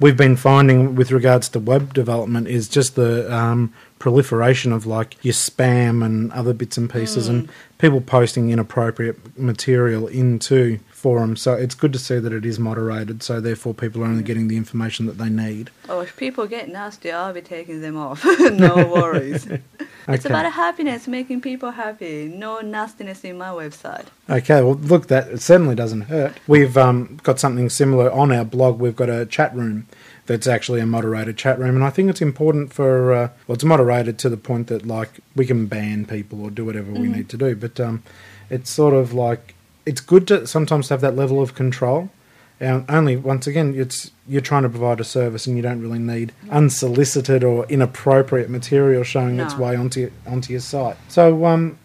we've 0.00 0.16
been 0.16 0.36
finding 0.36 0.94
with 0.94 1.10
regards 1.10 1.48
to 1.50 1.58
web 1.58 1.94
development 1.94 2.48
is 2.48 2.68
just 2.68 2.94
the 2.94 3.32
um, 3.34 3.72
proliferation 3.98 4.72
of 4.72 4.86
like 4.86 5.22
your 5.24 5.34
spam 5.34 6.04
and 6.04 6.32
other 6.32 6.52
bits 6.52 6.76
and 6.76 6.90
pieces, 6.90 7.28
and 7.28 7.48
people 7.78 8.00
posting 8.00 8.50
inappropriate 8.50 9.38
material 9.38 10.06
into 10.06 10.78
forums. 10.90 11.40
So 11.40 11.54
it's 11.54 11.74
good 11.74 11.92
to 11.92 11.98
see 11.98 12.18
that 12.18 12.32
it 12.32 12.44
is 12.44 12.58
moderated. 12.58 13.22
So 13.22 13.40
therefore, 13.40 13.74
people 13.74 14.02
are 14.02 14.06
only 14.06 14.22
getting 14.22 14.48
the 14.48 14.56
information 14.56 15.06
that 15.06 15.18
they 15.18 15.28
need. 15.28 15.70
Oh, 15.88 16.00
if 16.00 16.16
people 16.16 16.46
get 16.46 16.68
nasty, 16.68 17.10
I'll 17.10 17.32
be 17.32 17.40
taking 17.40 17.80
them 17.80 17.96
off. 17.96 18.24
no 18.40 18.86
worries. 18.86 19.48
It's 20.08 20.24
about 20.24 20.50
happiness, 20.50 21.06
making 21.06 21.42
people 21.42 21.70
happy. 21.70 22.28
No 22.28 22.60
nastiness 22.60 23.24
in 23.24 23.36
my 23.36 23.48
website. 23.48 24.06
Okay, 24.30 24.62
well, 24.62 24.76
look, 24.76 25.08
that 25.08 25.38
certainly 25.40 25.74
doesn't 25.74 26.02
hurt. 26.02 26.32
We've 26.46 26.78
um, 26.78 27.20
got 27.22 27.38
something 27.38 27.68
similar 27.68 28.10
on 28.10 28.32
our 28.32 28.44
blog. 28.44 28.80
We've 28.80 28.96
got 28.96 29.10
a 29.10 29.26
chat 29.26 29.54
room 29.54 29.86
that's 30.28 30.46
actually 30.46 30.80
a 30.80 30.86
moderated 30.86 31.36
chat 31.36 31.58
room, 31.58 31.74
and 31.74 31.84
I 31.84 31.90
think 31.90 32.10
it's 32.10 32.22
important 32.22 32.72
for 32.72 33.12
uh, 33.12 33.28
well, 33.46 33.54
it's 33.54 33.64
moderated 33.64 34.18
to 34.20 34.28
the 34.28 34.36
point 34.36 34.68
that 34.68 34.86
like 34.86 35.20
we 35.34 35.46
can 35.46 35.66
ban 35.66 36.04
people 36.04 36.42
or 36.42 36.50
do 36.50 36.64
whatever 36.64 36.92
we 36.92 37.08
need 37.08 37.28
to 37.30 37.36
do, 37.36 37.56
but 37.56 37.80
um, 37.80 38.04
it's 38.50 38.70
sort 38.70 38.94
of 38.94 39.12
like 39.12 39.54
it's 39.86 40.00
good 40.00 40.28
to 40.28 40.46
sometimes 40.46 40.90
have 40.90 41.00
that 41.00 41.16
level 41.16 41.42
of 41.42 41.54
control. 41.54 42.10
And 42.60 42.84
only 42.88 43.16
once 43.16 43.46
again, 43.46 43.74
it's 43.76 44.10
you're 44.26 44.40
trying 44.42 44.64
to 44.64 44.68
provide 44.68 45.00
a 45.00 45.04
service, 45.04 45.46
and 45.46 45.56
you 45.56 45.62
don't 45.62 45.80
really 45.80 45.98
need 45.98 46.32
unsolicited 46.50 47.42
or 47.42 47.64
inappropriate 47.66 48.50
material 48.50 49.04
showing 49.04 49.40
its 49.40 49.56
way 49.56 49.76
onto 49.76 50.00
your, 50.00 50.10
onto 50.26 50.52
your 50.52 50.60
site. 50.60 50.96
So, 51.08 51.46
um, 51.46 51.78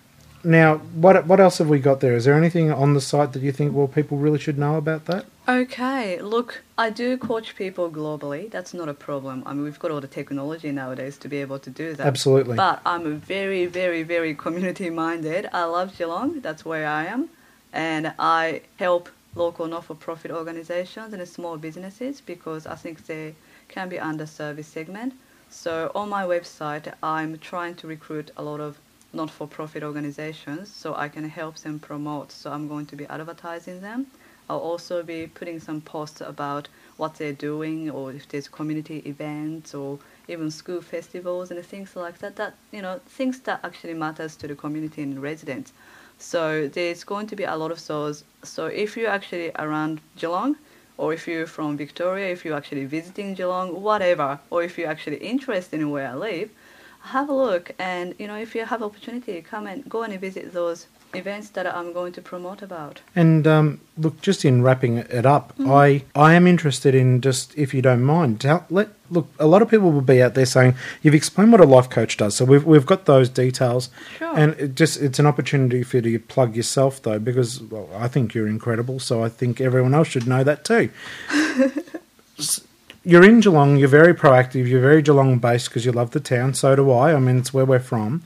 now, 0.44 0.78
what 0.78 1.26
what 1.26 1.40
else 1.40 1.58
have 1.60 1.70
we 1.70 1.80
got 1.80 2.00
there? 2.02 2.16
Is 2.16 2.26
there 2.26 2.36
anything 2.36 2.72
on 2.72 2.94
the 2.94 3.02
site 3.02 3.34
that 3.34 3.42
you 3.42 3.52
think 3.52 3.74
well 3.74 3.88
people 3.88 4.18
really 4.18 4.40
should 4.40 4.58
know 4.58 4.76
about 4.76 5.06
that? 5.06 5.26
Okay, 5.48 6.22
look, 6.22 6.64
I 6.78 6.90
do 6.90 7.18
coach 7.18 7.56
people 7.56 7.90
globally. 7.90 8.50
That's 8.50 8.74
not 8.74 8.88
a 8.90 8.94
problem. 8.94 9.44
I 9.46 9.54
mean, 9.54 9.64
we've 9.64 9.80
got 9.80 9.92
all 9.92 10.02
the 10.02 10.08
technology 10.08 10.72
nowadays 10.72 11.18
to 11.20 11.28
be 11.28 11.38
able 11.38 11.60
to 11.60 11.70
do 11.70 11.94
that. 11.96 12.08
Absolutely. 12.08 12.56
But 12.56 12.82
I'm 12.86 13.20
very, 13.20 13.66
very, 13.66 14.04
very 14.04 14.34
community 14.36 14.90
minded. 14.90 15.50
I 15.54 15.66
love 15.66 15.98
Geelong. 15.98 16.42
That's 16.42 16.64
where 16.64 16.88
I 16.88 17.06
am. 17.06 17.30
And 17.74 18.14
I 18.20 18.62
help 18.78 19.10
local 19.36 19.68
not 19.68 19.86
for 19.86 19.96
profit 19.96 20.32
organizations 20.32 21.14
and 21.14 21.28
small 21.28 21.58
businesses 21.58 22.22
because 22.22 22.66
I 22.66 22.76
think 22.76 23.06
they 23.08 23.36
can 23.68 23.90
be 23.90 24.00
under 24.00 24.26
service 24.26 24.68
segment. 24.68 25.14
So 25.50 25.92
on 25.94 26.10
my 26.10 26.24
website, 26.24 26.94
I'm 27.02 27.38
trying 27.38 27.76
to 27.76 27.88
recruit 27.88 28.32
a 28.38 28.44
lot 28.44 28.60
of 28.60 28.78
not 29.14 29.30
for 29.30 29.48
profit 29.48 29.84
organizations 29.84 30.74
so 30.74 30.96
I 30.96 31.08
can 31.08 31.30
help 31.30 31.58
them 31.58 31.80
promote. 31.80 32.32
So 32.32 32.52
I'm 32.52 32.68
going 32.68 32.88
to 32.88 32.96
be 32.96 33.06
advertising 33.06 33.82
them. 33.82 34.08
I'll 34.50 34.60
also 34.60 35.04
be 35.04 35.28
putting 35.28 35.60
some 35.60 35.80
posts 35.82 36.20
about 36.20 36.68
what 36.98 37.16
they're 37.16 37.34
doing 37.34 37.90
or 37.90 38.12
if 38.12 38.28
there's 38.28 38.48
community 38.48 39.02
events 39.06 39.74
or 39.74 40.00
even 40.28 40.52
school 40.52 40.82
festivals 40.82 41.52
and 41.52 41.64
things 41.66 41.96
like 41.96 42.18
that 42.20 42.36
that 42.36 42.56
you 42.72 42.82
know 42.82 43.00
things 43.08 43.40
that 43.42 43.60
actually 43.64 43.94
matters 43.94 44.36
to 44.38 44.48
the 44.48 44.56
community 44.56 45.02
and 45.02 45.22
residents 45.22 45.74
so 46.18 46.68
there's 46.68 47.04
going 47.04 47.28
to 47.28 47.36
be 47.36 47.44
a 47.44 47.56
lot 47.56 47.72
of 47.72 47.86
those 47.88 48.24
so 48.44 48.68
if 48.68 48.96
you're 48.96 49.10
actually 49.10 49.52
around 49.58 50.02
geelong 50.18 50.56
or 50.98 51.14
if 51.14 51.28
you're 51.28 51.48
from 51.48 51.76
victoria 51.78 52.32
if 52.32 52.46
you're 52.46 52.56
actually 52.56 52.86
visiting 52.86 53.34
geelong 53.34 53.82
whatever 53.82 54.40
or 54.50 54.64
if 54.64 54.78
you're 54.78 54.90
actually 54.90 55.18
interested 55.18 55.80
in 55.80 55.90
where 55.90 56.08
i 56.08 56.14
live 56.14 56.50
have 57.08 57.28
a 57.30 57.34
look 57.34 57.72
and 57.80 58.16
you 58.18 58.28
know 58.28 58.38
if 58.38 58.56
you 58.56 58.66
have 58.66 58.82
opportunity 58.82 59.42
come 59.42 59.68
and 59.68 59.88
go 59.90 60.04
and 60.04 60.18
visit 60.22 60.54
those 60.54 60.88
events 61.14 61.50
that 61.50 61.68
i'm 61.68 61.94
going 61.94 62.12
to 62.14 62.22
promote 62.22 62.62
about 62.64 63.02
And 63.16 63.46
um, 63.46 63.82
look, 63.98 64.20
just 64.22 64.44
in 64.46 64.64
wrapping 64.64 64.98
it 64.98 65.26
up, 65.26 65.54
I 65.60 66.04
I 66.16 66.34
am 66.34 66.48
interested 66.48 66.96
in 66.96 67.22
just 67.22 67.56
if 67.56 67.72
you 67.74 67.82
don't 67.84 68.02
mind, 68.04 68.42
tell, 68.42 68.66
let 68.72 68.88
look. 69.12 69.28
A 69.38 69.46
lot 69.46 69.62
of 69.62 69.70
people 69.70 69.92
will 69.92 70.02
be 70.16 70.24
out 70.24 70.34
there 70.34 70.48
saying 70.48 70.74
you've 71.04 71.14
explained 71.14 71.52
what 71.52 71.62
a 71.62 71.66
life 71.76 71.90
coach 71.90 72.18
does, 72.18 72.36
so 72.38 72.46
we've 72.46 72.66
we've 72.66 72.88
got 72.94 73.06
those 73.06 73.30
details, 73.30 73.90
Sure. 74.18 74.34
and 74.40 74.56
it 74.60 74.74
just 74.76 75.00
it's 75.06 75.20
an 75.20 75.28
opportunity 75.28 75.84
for 75.84 75.98
you 75.98 76.18
to 76.18 76.20
plug 76.36 76.56
yourself 76.56 77.00
though, 77.04 77.20
because 77.20 77.62
well, 77.62 77.88
I 78.06 78.08
think 78.08 78.34
you're 78.34 78.48
incredible, 78.48 78.98
so 79.00 79.24
I 79.24 79.30
think 79.30 79.62
everyone 79.62 79.94
else 79.94 80.08
should 80.08 80.28
know 80.28 80.44
that 80.44 80.66
too. 80.66 80.90
You're 83.06 83.24
in 83.26 83.42
Geelong. 83.42 83.78
You're 83.78 83.90
very 83.90 84.14
proactive. 84.14 84.68
You're 84.68 84.82
very 84.82 85.02
Geelong 85.02 85.40
based 85.40 85.70
because 85.70 85.86
you 85.86 85.92
love 85.92 86.12
the 86.12 86.22
town. 86.22 86.54
So 86.54 86.76
do 86.76 86.90
I. 86.92 87.14
I 87.14 87.20
mean, 87.20 87.38
it's 87.38 87.54
where 87.54 87.66
we're 87.66 87.80
from. 87.80 88.24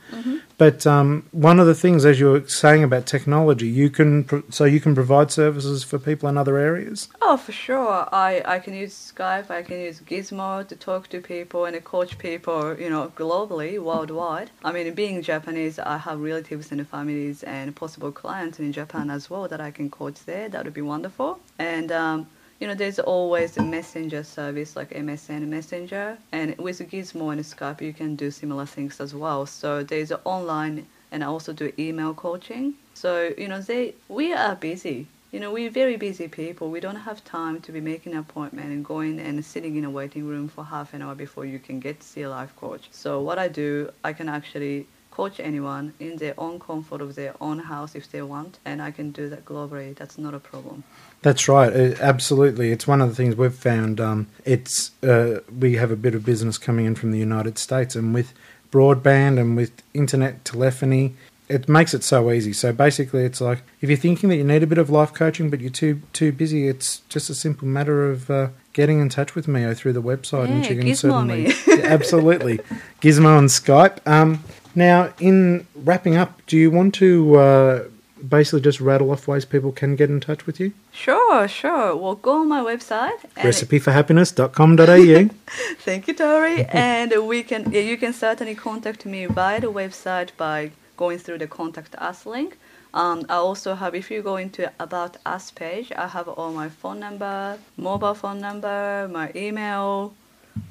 But 0.58 0.88
um, 0.88 1.28
one 1.32 1.60
of 1.60 1.68
the 1.68 1.76
things, 1.76 2.04
as 2.04 2.20
you 2.20 2.32
were 2.32 2.48
saying 2.48 2.84
about 2.84 3.06
technology, 3.06 3.68
you 3.68 3.92
can 3.92 4.24
pro- 4.24 4.44
so 4.50 4.66
you 4.66 4.80
can 4.80 4.96
provide 4.96 5.30
services 5.32 5.84
for 5.84 6.00
people 6.00 6.28
in 6.30 6.38
other 6.38 6.58
areas. 6.58 7.10
Oh, 7.22 7.38
for 7.38 7.52
sure. 7.52 8.10
I, 8.12 8.42
I 8.44 8.58
can 8.58 8.74
use 8.74 9.14
Skype, 9.16 9.52
I 9.52 9.62
can 9.62 9.80
use 9.80 10.00
Gizmo 10.02 10.68
to 10.68 10.76
talk 10.76 11.10
to 11.10 11.22
people 11.22 11.66
and 11.66 11.76
to 11.76 11.82
coach 11.82 12.18
people, 12.18 12.76
you 12.80 12.90
know, 12.90 13.12
globally, 13.16 13.80
worldwide. 13.80 14.50
I 14.64 14.72
mean, 14.72 14.92
being 14.96 15.22
Japanese, 15.22 15.78
I 15.78 15.98
have 15.98 16.20
relatives 16.20 16.72
and 16.72 16.88
families 16.88 17.44
and 17.44 17.76
possible 17.76 18.12
clients 18.12 18.60
in 18.60 18.74
Japan 18.74 19.12
as 19.12 19.30
well 19.30 19.48
that 19.48 19.62
I 19.62 19.70
can 19.70 19.92
coach 19.92 20.26
there. 20.26 20.50
That 20.50 20.66
would 20.66 20.74
be 20.74 20.82
wonderful. 20.82 21.40
And, 21.60 21.92
um, 21.92 22.28
you 22.60 22.68
know, 22.68 22.74
there's 22.74 23.00
always 23.00 23.58
a 23.58 23.64
messenger 23.64 24.24
service 24.24 24.76
like 24.76 24.90
MSN 24.90 25.48
Messenger. 25.48 26.18
And 26.32 26.58
with 26.58 26.80
Gizmo 26.80 27.32
and 27.32 27.42
Skype, 27.42 27.82
you 27.82 27.94
can 27.94 28.16
do 28.16 28.32
similar 28.32 28.66
things 28.66 29.00
as 29.00 29.14
well. 29.14 29.46
So 29.46 29.84
there's 29.84 30.12
online 30.24 30.88
and 31.12 31.24
I 31.24 31.28
also 31.28 31.54
do 31.54 31.72
email 31.78 32.14
coaching. 32.14 32.74
So, 32.94 33.34
you 33.38 33.48
know, 33.48 33.62
they 33.62 33.94
we 34.10 34.34
are 34.34 34.56
busy. 34.56 35.08
You 35.32 35.42
know, 35.42 35.52
we're 35.52 35.70
very 35.70 35.98
busy 35.98 36.28
people. 36.28 36.70
We 36.72 36.80
don't 36.80 36.96
have 36.96 37.24
time 37.24 37.60
to 37.62 37.72
be 37.72 37.82
making 37.82 38.14
an 38.14 38.20
appointment 38.20 38.72
and 38.72 38.84
going 38.84 39.20
and 39.20 39.44
sitting 39.44 39.76
in 39.76 39.84
a 39.84 39.90
waiting 39.90 40.26
room 40.26 40.48
for 40.48 40.64
half 40.64 40.94
an 40.94 41.02
hour 41.02 41.16
before 41.16 41.46
you 41.46 41.60
can 41.60 41.80
get 41.80 42.00
to 42.00 42.08
see 42.08 42.22
a 42.22 42.30
life 42.30 42.56
coach. 42.56 42.88
So 42.92 43.22
what 43.22 43.38
I 43.38 43.50
do, 43.50 43.92
I 44.04 44.14
can 44.14 44.30
actually 44.30 44.88
coach 45.18 45.40
anyone 45.40 45.94
in 46.00 46.16
their 46.18 46.36
own 46.38 46.60
comfort 46.60 47.02
of 47.02 47.16
their 47.16 47.34
own 47.42 47.58
house 47.58 47.96
if 47.96 48.12
they 48.12 48.22
want, 48.22 48.60
and 48.64 48.80
I 48.80 48.92
can 48.92 49.10
do 49.10 49.28
that 49.30 49.46
globally. 49.46 49.96
That's 49.96 50.20
not 50.20 50.36
a 50.36 50.40
problem. 50.40 50.84
That's 51.24 51.48
right. 51.48 51.74
Uh, 51.74 51.96
absolutely, 52.00 52.72
it's 52.72 52.86
one 52.86 53.02
of 53.02 53.10
the 53.10 53.16
things 53.16 53.36
we've 53.36 53.52
found. 53.52 54.00
Um, 54.00 54.28
it's 54.46 54.92
uh, 55.04 55.40
we 55.60 55.74
have 55.74 55.90
a 55.90 55.96
bit 55.96 56.14
of 56.14 56.24
business 56.24 56.60
coming 56.60 56.86
in 56.86 56.94
from 56.94 57.10
the 57.10 57.18
United 57.18 57.58
States, 57.58 57.96
and 57.96 58.14
with 58.14 58.32
broadband 58.72 59.40
and 59.40 59.58
with 59.58 59.72
internet 59.96 60.46
telephony, 60.46 61.16
it 61.50 61.68
makes 61.68 61.96
it 61.96 62.04
so 62.04 62.32
easy. 62.32 62.54
So 62.54 62.72
basically, 62.72 63.24
it's 63.24 63.42
like 63.42 63.64
if 63.82 63.90
you're 63.90 63.98
thinking 63.98 64.30
that 64.30 64.36
you 64.36 64.44
need 64.44 64.62
a 64.62 64.68
bit 64.68 64.78
of 64.78 64.92
life 64.92 65.16
coaching, 65.16 65.50
but 65.50 65.62
you're 65.62 65.72
too 65.72 66.04
too 66.14 66.32
busy, 66.32 66.68
it's 66.68 67.00
just 67.10 67.28
a 67.32 67.36
simple 67.36 67.68
matter 67.68 68.08
of 68.08 68.30
uh, 68.30 68.50
getting 68.74 69.02
in 69.02 69.10
touch 69.10 69.34
with 69.34 69.48
Mio 69.48 69.74
through 69.74 69.94
the 69.94 70.04
website, 70.04 70.46
and 70.46 70.64
Yeah, 70.64 70.70
she 70.70 70.76
can 70.76 70.86
Gizmo 70.86 71.00
certainly. 71.00 71.44
Yeah, 71.66 71.92
absolutely 71.92 72.60
Gizmo 73.02 73.40
and 73.40 73.50
Skype. 73.50 74.06
Um, 74.06 74.44
now, 74.78 75.14
in 75.20 75.68
wrapping 75.76 76.16
up, 76.16 76.40
do 76.46 76.56
you 76.58 76.72
want 76.72 76.94
to? 76.96 77.36
Uh, 77.36 77.84
basically 78.18 78.62
just 78.62 78.80
rattle 78.82 79.12
off 79.12 79.28
ways 79.28 79.46
people 79.46 79.72
can 79.72 79.96
get 79.96 80.10
in 80.10 80.20
touch 80.20 80.46
with 80.46 80.60
you? 80.60 80.74
Sure, 80.92 81.48
sure. 81.48 81.96
Well, 81.96 82.16
go 82.16 82.42
on 82.42 82.50
my 82.50 82.62
website. 82.62 83.20
Recipeforhappiness.com.au. 83.36 85.30
Thank 85.80 86.08
you, 86.08 86.14
Tori. 86.14 86.66
and 86.66 87.28
we 87.28 87.44
can 87.44 87.72
yeah, 87.72 87.82
you 87.82 87.98
can 87.98 88.14
certainly 88.14 88.56
contact 88.56 89.06
me 89.06 89.26
via 89.26 89.62
the 89.62 89.72
website 89.72 90.30
by 90.38 90.72
going 90.96 91.20
through 91.20 91.38
the 91.40 91.48
contact 91.48 91.96
us 91.96 92.26
link. 92.26 92.58
Um, 92.94 93.26
I 93.30 93.36
also 93.36 93.76
have 93.76 93.94
if 93.94 94.10
you 94.10 94.22
go 94.22 94.38
into 94.38 94.72
about 94.80 95.18
us 95.26 95.52
page, 95.52 95.92
I 95.96 96.08
have 96.08 96.28
all 96.28 96.52
my 96.52 96.70
phone 96.70 97.00
number, 97.00 97.60
mobile 97.76 98.16
phone 98.16 98.40
number, 98.40 99.08
my 99.12 99.32
email, 99.36 100.14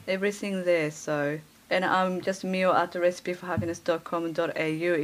everything 0.08 0.64
there. 0.64 0.90
So 0.90 1.38
and 1.70 1.84
I'm 1.84 2.20
just 2.20 2.44
Mio 2.44 2.72
at 2.72 2.92
recipeforhappiness.com.au 2.92 4.52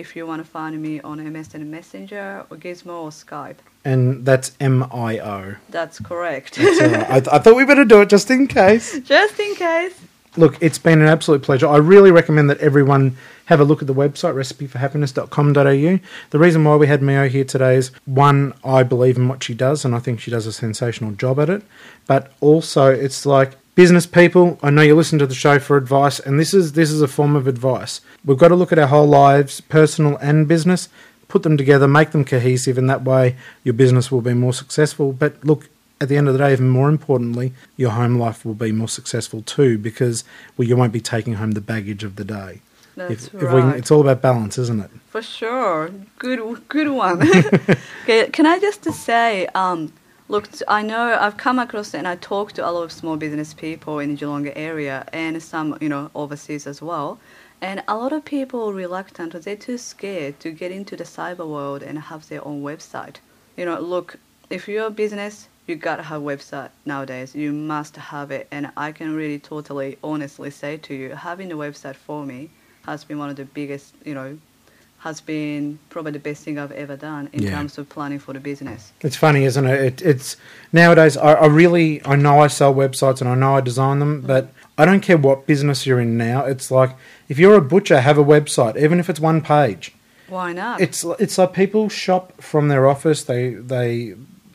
if 0.02 0.16
you 0.16 0.26
want 0.26 0.45
to 0.45 0.50
find 0.50 0.81
me 0.81 1.00
on 1.00 1.19
MSN 1.19 1.66
Messenger 1.66 2.47
or 2.50 2.57
Gizmo 2.57 3.02
or 3.04 3.11
Skype. 3.11 3.57
and 3.85 4.25
that's 4.25 4.52
M 4.61 4.85
I 4.92 5.19
O. 5.19 5.57
That's 5.71 5.99
correct. 5.99 6.57
That's 6.57 6.81
right. 6.81 7.28
I, 7.28 7.37
I 7.37 7.38
thought 7.40 7.57
we 7.57 7.64
better 7.64 7.85
do 7.85 8.00
it 8.00 8.09
just 8.09 8.31
in 8.31 8.47
case. 8.47 8.99
just 9.04 9.38
in 9.40 9.54
case. 9.57 10.00
Look, 10.37 10.57
it's 10.62 10.78
been 10.78 11.02
an 11.02 11.09
absolute 11.09 11.42
pleasure. 11.42 11.66
I 11.66 11.76
really 11.76 12.11
recommend 12.11 12.49
that 12.49 12.57
everyone 12.59 13.19
have 13.47 13.61
a 13.61 13.64
look 13.64 13.83
at 13.83 13.87
the 13.87 13.92
website, 13.95 14.33
recipeforhappiness.com.au. 14.35 15.99
The 16.31 16.38
reason 16.38 16.64
why 16.64 16.76
we 16.76 16.87
had 16.87 17.02
Mio 17.02 17.28
here 17.28 17.45
today 17.45 17.76
is 17.76 17.90
one, 18.07 18.54
I 18.64 18.83
believe 18.83 19.19
in 19.19 19.28
what 19.28 19.42
she 19.42 19.52
does, 19.52 19.85
and 19.85 19.95
I 19.95 19.99
think 19.99 20.21
she 20.21 20.31
does 20.31 20.47
a 20.47 20.52
sensational 20.52 21.12
job 21.12 21.38
at 21.38 21.50
it. 21.50 21.62
But 22.07 22.33
also, 22.40 22.87
it's 22.90 23.26
like 23.26 23.57
business 23.75 24.07
people. 24.07 24.59
I 24.62 24.71
know 24.71 24.83
you 24.83 24.95
listen 24.95 25.19
to 25.19 25.26
the 25.26 25.35
show 25.35 25.59
for 25.59 25.76
advice, 25.76 26.21
and 26.21 26.38
this 26.38 26.55
is 26.55 26.73
this 26.73 26.91
is 26.91 27.02
a 27.02 27.09
form 27.09 27.37
of 27.37 27.47
advice. 27.47 28.00
We've 28.25 28.38
got 28.38 28.49
to 28.49 28.55
look 28.55 28.73
at 28.73 28.79
our 28.79 28.88
whole 28.88 29.07
lives, 29.07 29.61
personal 29.61 30.17
and 30.19 30.47
business, 30.47 30.88
put 31.29 31.43
them 31.43 31.57
together, 31.57 31.88
make 31.88 32.11
them 32.11 32.25
cohesive, 32.25 32.79
and 32.79 32.88
that 32.91 33.02
way 33.05 33.37
your 33.64 33.75
business 33.75 34.11
will 34.11 34.21
be 34.21 34.35
more 34.35 34.52
successful. 34.52 35.12
But 35.12 35.45
look, 35.45 35.69
at 36.00 36.09
the 36.09 36.17
end 36.17 36.29
of 36.29 36.35
the 36.35 36.38
day, 36.38 36.52
even 36.52 36.69
more 36.69 36.88
importantly, 36.88 37.52
your 37.76 37.91
home 37.91 38.19
life 38.19 38.45
will 38.45 38.55
be 38.55 38.73
more 38.73 38.88
successful 38.88 39.43
too, 39.43 39.79
because 39.79 40.25
well, 40.57 40.69
you 40.69 40.76
won't 40.76 40.93
be 40.93 41.00
taking 41.00 41.35
home 41.35 41.52
the 41.52 41.61
baggage 41.61 42.05
of 42.05 42.17
the 42.17 42.25
day. 42.25 42.61
That's 42.97 43.26
if, 43.29 43.35
right. 43.35 43.43
if 43.43 43.50
can- 43.50 43.75
it's 43.79 43.91
all 43.91 44.02
about 44.02 44.21
balance, 44.21 44.59
isn't 44.59 44.81
it? 44.81 44.91
For 45.09 45.23
sure, 45.23 45.91
good, 46.19 46.69
good 46.69 46.88
one. 46.88 47.23
okay, 48.02 48.29
can 48.31 48.47
I 48.47 48.59
just 48.59 48.85
say, 48.93 49.47
um, 49.55 49.93
look, 50.29 50.49
I 50.69 50.83
know 50.83 51.19
I've 51.21 51.37
come 51.37 51.59
across 51.59 51.95
and 51.95 52.07
I 52.07 52.17
talk 52.17 52.52
to 52.52 52.69
a 52.69 52.71
lot 52.71 52.85
of 52.85 52.93
small 52.93 53.17
business 53.17 53.55
people 53.55 53.99
in 53.99 54.11
the 54.11 54.17
Geelong 54.17 54.49
area 54.49 55.07
and 55.12 55.43
some, 55.43 55.76
you 55.81 55.88
know, 55.88 56.11
overseas 56.14 56.67
as 56.67 56.81
well. 56.81 57.19
And 57.61 57.83
a 57.87 57.97
lot 57.97 58.12
of 58.12 58.25
people 58.25 58.69
are 58.69 58.73
reluctant, 58.73 59.41
they're 59.45 59.57
too 59.57 59.79
scared 59.79 60.41
to 60.41 60.50
get 60.50 60.73
into 60.73 60.97
the 60.97 61.05
cyber 61.05 61.47
world 61.47 61.83
and 61.83 61.99
have 61.99 62.29
their 62.29 62.47
own 62.47 62.62
website. 62.62 63.17
You 63.57 63.64
know, 63.67 63.79
look, 63.79 64.19
if 64.50 64.67
you're 64.67 64.87
a 64.87 64.91
business, 64.91 65.49
you 65.67 65.76
gotta 65.76 66.02
have 66.02 66.23
a 66.23 66.25
website 66.25 66.71
nowadays. 66.85 67.35
You 67.35 67.52
must 67.52 67.97
have 67.97 68.31
it, 68.33 68.49
and 68.50 68.73
I 68.76 68.91
can 68.91 69.14
really 69.14 69.38
totally 69.38 69.97
honestly 70.02 70.50
say 70.50 70.76
to 70.79 70.95
you, 70.95 71.11
having 71.11 71.52
a 71.52 71.57
website 71.57 71.95
for 71.95 72.26
me 72.26 72.50
has 72.85 73.05
been 73.05 73.19
one 73.19 73.31
of 73.31 73.37
the 73.37 73.45
biggest, 73.45 73.95
you 74.05 74.14
know, 74.14 74.38
has 75.02 75.21
been 75.21 75.78
probably 75.90 76.12
the 76.12 76.18
best 76.21 76.44
thing 76.44 76.59
I've 76.61 76.71
ever 76.73 76.97
done 76.97 77.28
in 77.32 77.42
Yeah. 77.42 77.50
terms 77.56 77.76
of 77.76 77.88
planning 77.88 78.21
for 78.21 78.32
the 78.32 78.38
business. 78.40 78.92
It's 79.00 79.16
funny, 79.16 79.44
isn't 79.44 79.66
it? 79.66 79.80
it 79.80 80.02
it's 80.02 80.37
nowadays. 80.73 81.16
I, 81.16 81.32
I 81.32 81.47
really, 81.47 82.00
I 82.06 82.14
know 82.14 82.38
I 82.38 82.47
sell 82.47 82.73
websites 82.73 83.21
and 83.21 83.28
I 83.28 83.35
know 83.35 83.56
I 83.56 83.61
design 83.61 83.99
them, 83.99 84.21
but 84.21 84.52
I 84.78 84.85
don't 84.85 85.00
care 85.00 85.16
what 85.16 85.47
business 85.47 85.87
you're 85.87 86.00
in 86.00 86.16
now. 86.16 86.44
It's 86.44 86.71
like 86.71 86.90
if 87.28 87.37
you're 87.38 87.56
a 87.56 87.61
butcher, 87.61 88.00
have 88.00 88.16
a 88.16 88.25
website, 88.25 88.76
even 88.80 89.00
if 89.00 89.11
it's 89.11 89.18
one 89.21 89.40
page. 89.40 89.92
Why 90.28 90.52
not? 90.52 90.80
It's 90.80 91.04
it's 91.18 91.37
like 91.37 91.52
people 91.52 91.88
shop 91.88 92.40
from 92.40 92.68
their 92.68 92.87
office. 92.88 93.25
They 93.25 93.54
they 93.54 94.14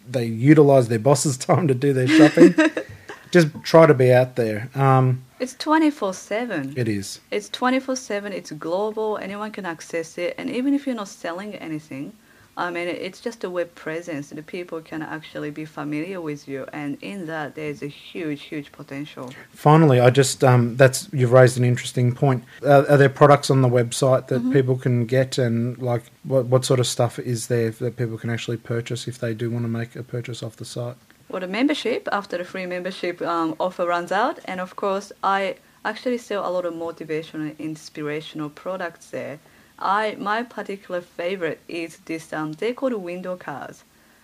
they 0.10 0.26
utilize 0.26 0.88
their 0.88 0.98
boss's 1.00 1.38
time 1.50 1.68
to 1.68 1.74
do 1.76 1.92
their 1.92 2.08
shopping. 2.08 2.56
Just 3.32 3.50
try 3.64 3.86
to 3.86 3.94
be 3.94 4.14
out 4.14 4.38
there. 4.38 4.70
Um, 4.76 5.24
It's 5.40 5.54
24 5.56 6.14
7. 6.14 6.74
it 6.76 6.88
is. 6.88 7.20
It's 7.32 7.50
24 7.50 7.96
7, 7.96 8.34
it's 8.34 8.52
global, 8.52 9.18
anyone 9.18 9.52
can 9.52 9.66
access 9.66 10.18
it. 10.18 10.34
And 10.38 10.50
even 10.50 10.74
if 10.74 10.86
you're 10.88 10.96
not 10.96 11.08
selling 11.08 11.54
anything, 11.56 12.14
I 12.60 12.72
mean, 12.72 12.88
it's 12.88 13.22
just 13.22 13.44
a 13.44 13.50
web 13.52 13.76
presence. 13.76 14.32
The 14.32 14.42
people 14.42 14.82
can 14.82 15.04
actually 15.04 15.52
be 15.52 15.64
familiar 15.64 16.20
with 16.20 16.48
you. 16.48 16.66
And 16.74 16.98
in 17.04 17.28
that, 17.28 17.54
there's 17.54 17.84
a 17.84 17.88
huge, 17.88 18.42
huge 18.42 18.72
potential. 18.72 19.32
Finally, 19.52 20.00
I 20.00 20.10
just 20.10 20.44
um, 20.44 20.76
that's 20.76 21.08
you've 21.14 21.32
raised 21.34 21.60
an 21.60 21.64
interesting 21.64 22.16
point. 22.16 22.44
Uh, 22.64 22.86
are 22.90 22.98
there 22.98 23.10
products 23.10 23.52
on 23.52 23.62
the 23.62 23.70
website 23.70 24.26
that 24.30 24.42
Mm-hmm. 24.42 24.54
people 24.54 24.76
can 24.76 25.06
get, 25.06 25.38
and 25.38 25.78
like 25.78 26.06
what 26.24 26.46
what 26.48 26.66
sort 26.66 26.80
of 26.80 26.88
stuff 26.88 27.20
is 27.20 27.46
there 27.46 27.70
that 27.70 27.96
people 27.96 28.18
can 28.18 28.32
actually 28.32 28.58
purchase 28.58 29.08
if 29.08 29.20
they 29.20 29.36
do 29.36 29.52
want 29.52 29.64
to 29.66 29.70
make 29.70 29.96
a 29.96 30.02
purchase 30.02 30.42
off 30.42 30.56
the 30.56 30.66
site? 30.66 30.96
Well, 31.30 31.42
the 31.42 31.48
membership, 31.48 32.08
after 32.10 32.38
the 32.38 32.46
free 32.46 32.66
membership 32.66 33.22
um, 33.22 33.58
offer 33.60 33.86
runs 33.86 34.14
out, 34.14 34.40
and 34.46 34.62
of 34.62 34.78
course, 34.78 35.12
I 35.22 35.58
actually 35.84 36.20
sell 36.20 36.48
a 36.48 36.50
lot 36.50 36.64
of 36.66 36.74
motivational, 36.74 37.58
inspirational 37.60 38.50
products 38.50 39.10
there. 39.10 39.40
I 39.78 40.16
my 40.18 40.44
particular 40.44 41.02
favorite 41.02 41.60
is 41.68 41.98
this. 42.06 42.32
Um, 42.32 42.54
they're 42.54 42.74
called 42.74 42.94
window 42.94 43.36
cards, 43.36 43.84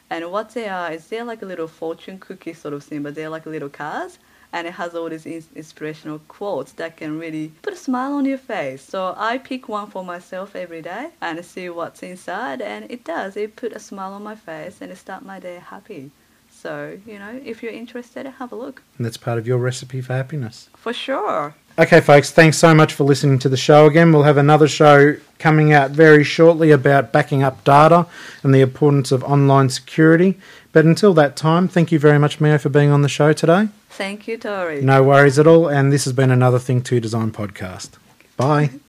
and 0.09 0.31
what 0.31 0.51
they 0.51 0.69
are 0.69 0.93
is 0.93 1.07
they're 1.07 1.25
like 1.25 1.41
a 1.41 1.45
little 1.45 1.67
fortune 1.67 2.19
cookie 2.19 2.53
sort 2.53 2.73
of 2.73 2.85
thing, 2.85 3.03
but 3.03 3.15
they're 3.15 3.29
like 3.29 3.45
little 3.45 3.67
cards, 3.67 4.17
and 4.53 4.65
it 4.65 4.75
has 4.75 4.95
all 4.95 5.09
these 5.09 5.25
ins- 5.25 5.49
inspirational 5.55 6.19
quotes 6.29 6.71
that 6.71 6.95
can 6.95 7.19
really 7.19 7.51
put 7.63 7.73
a 7.73 7.77
smile 7.77 8.13
on 8.13 8.23
your 8.23 8.37
face. 8.37 8.81
So 8.81 9.13
I 9.17 9.39
pick 9.39 9.67
one 9.67 9.87
for 9.89 10.05
myself 10.05 10.55
every 10.55 10.81
day 10.81 11.09
and 11.19 11.43
see 11.43 11.69
what's 11.69 12.01
inside, 12.01 12.61
and 12.61 12.89
it 12.89 13.03
does. 13.03 13.35
It 13.35 13.57
put 13.57 13.73
a 13.73 13.79
smile 13.79 14.13
on 14.13 14.23
my 14.23 14.35
face 14.35 14.77
and 14.79 14.89
it 14.89 14.97
start 14.97 15.25
my 15.25 15.41
day 15.41 15.59
happy. 15.59 16.11
So, 16.63 16.97
you 17.05 17.19
know, 17.19 17.41
if 17.43 17.61
you're 17.61 17.73
interested, 17.73 18.25
have 18.25 18.53
a 18.53 18.55
look. 18.55 18.83
And 18.97 19.05
that's 19.05 19.17
part 19.17 19.37
of 19.37 19.45
your 19.45 19.57
recipe 19.57 19.99
for 19.99 20.13
happiness. 20.13 20.69
For 20.77 20.93
sure. 20.93 21.55
Okay, 21.77 21.99
folks, 21.99 22.31
thanks 22.31 22.57
so 22.57 22.73
much 22.73 22.93
for 22.93 23.03
listening 23.03 23.37
to 23.39 23.49
the 23.49 23.57
show 23.57 23.85
again. 23.85 24.13
We'll 24.13 24.23
have 24.23 24.37
another 24.37 24.69
show 24.69 25.17
coming 25.39 25.73
out 25.73 25.91
very 25.91 26.23
shortly 26.23 26.71
about 26.71 27.11
backing 27.11 27.43
up 27.43 27.65
data 27.65 28.07
and 28.43 28.55
the 28.55 28.61
importance 28.61 29.11
of 29.11 29.25
online 29.25 29.67
security. 29.67 30.39
But 30.71 30.85
until 30.85 31.13
that 31.15 31.35
time, 31.35 31.67
thank 31.67 31.91
you 31.91 31.99
very 31.99 32.17
much, 32.17 32.39
Mio, 32.39 32.57
for 32.57 32.69
being 32.69 32.91
on 32.91 33.01
the 33.01 33.09
show 33.09 33.33
today. 33.33 33.67
Thank 33.89 34.25
you, 34.29 34.37
Tori. 34.37 34.81
No 34.81 35.03
worries 35.03 35.37
at 35.37 35.45
all. 35.45 35.67
And 35.67 35.91
this 35.91 36.05
has 36.05 36.13
been 36.13 36.31
another 36.31 36.59
Think 36.59 36.85
2 36.85 37.01
Design 37.01 37.31
podcast. 37.31 37.89
Bye. 38.37 38.79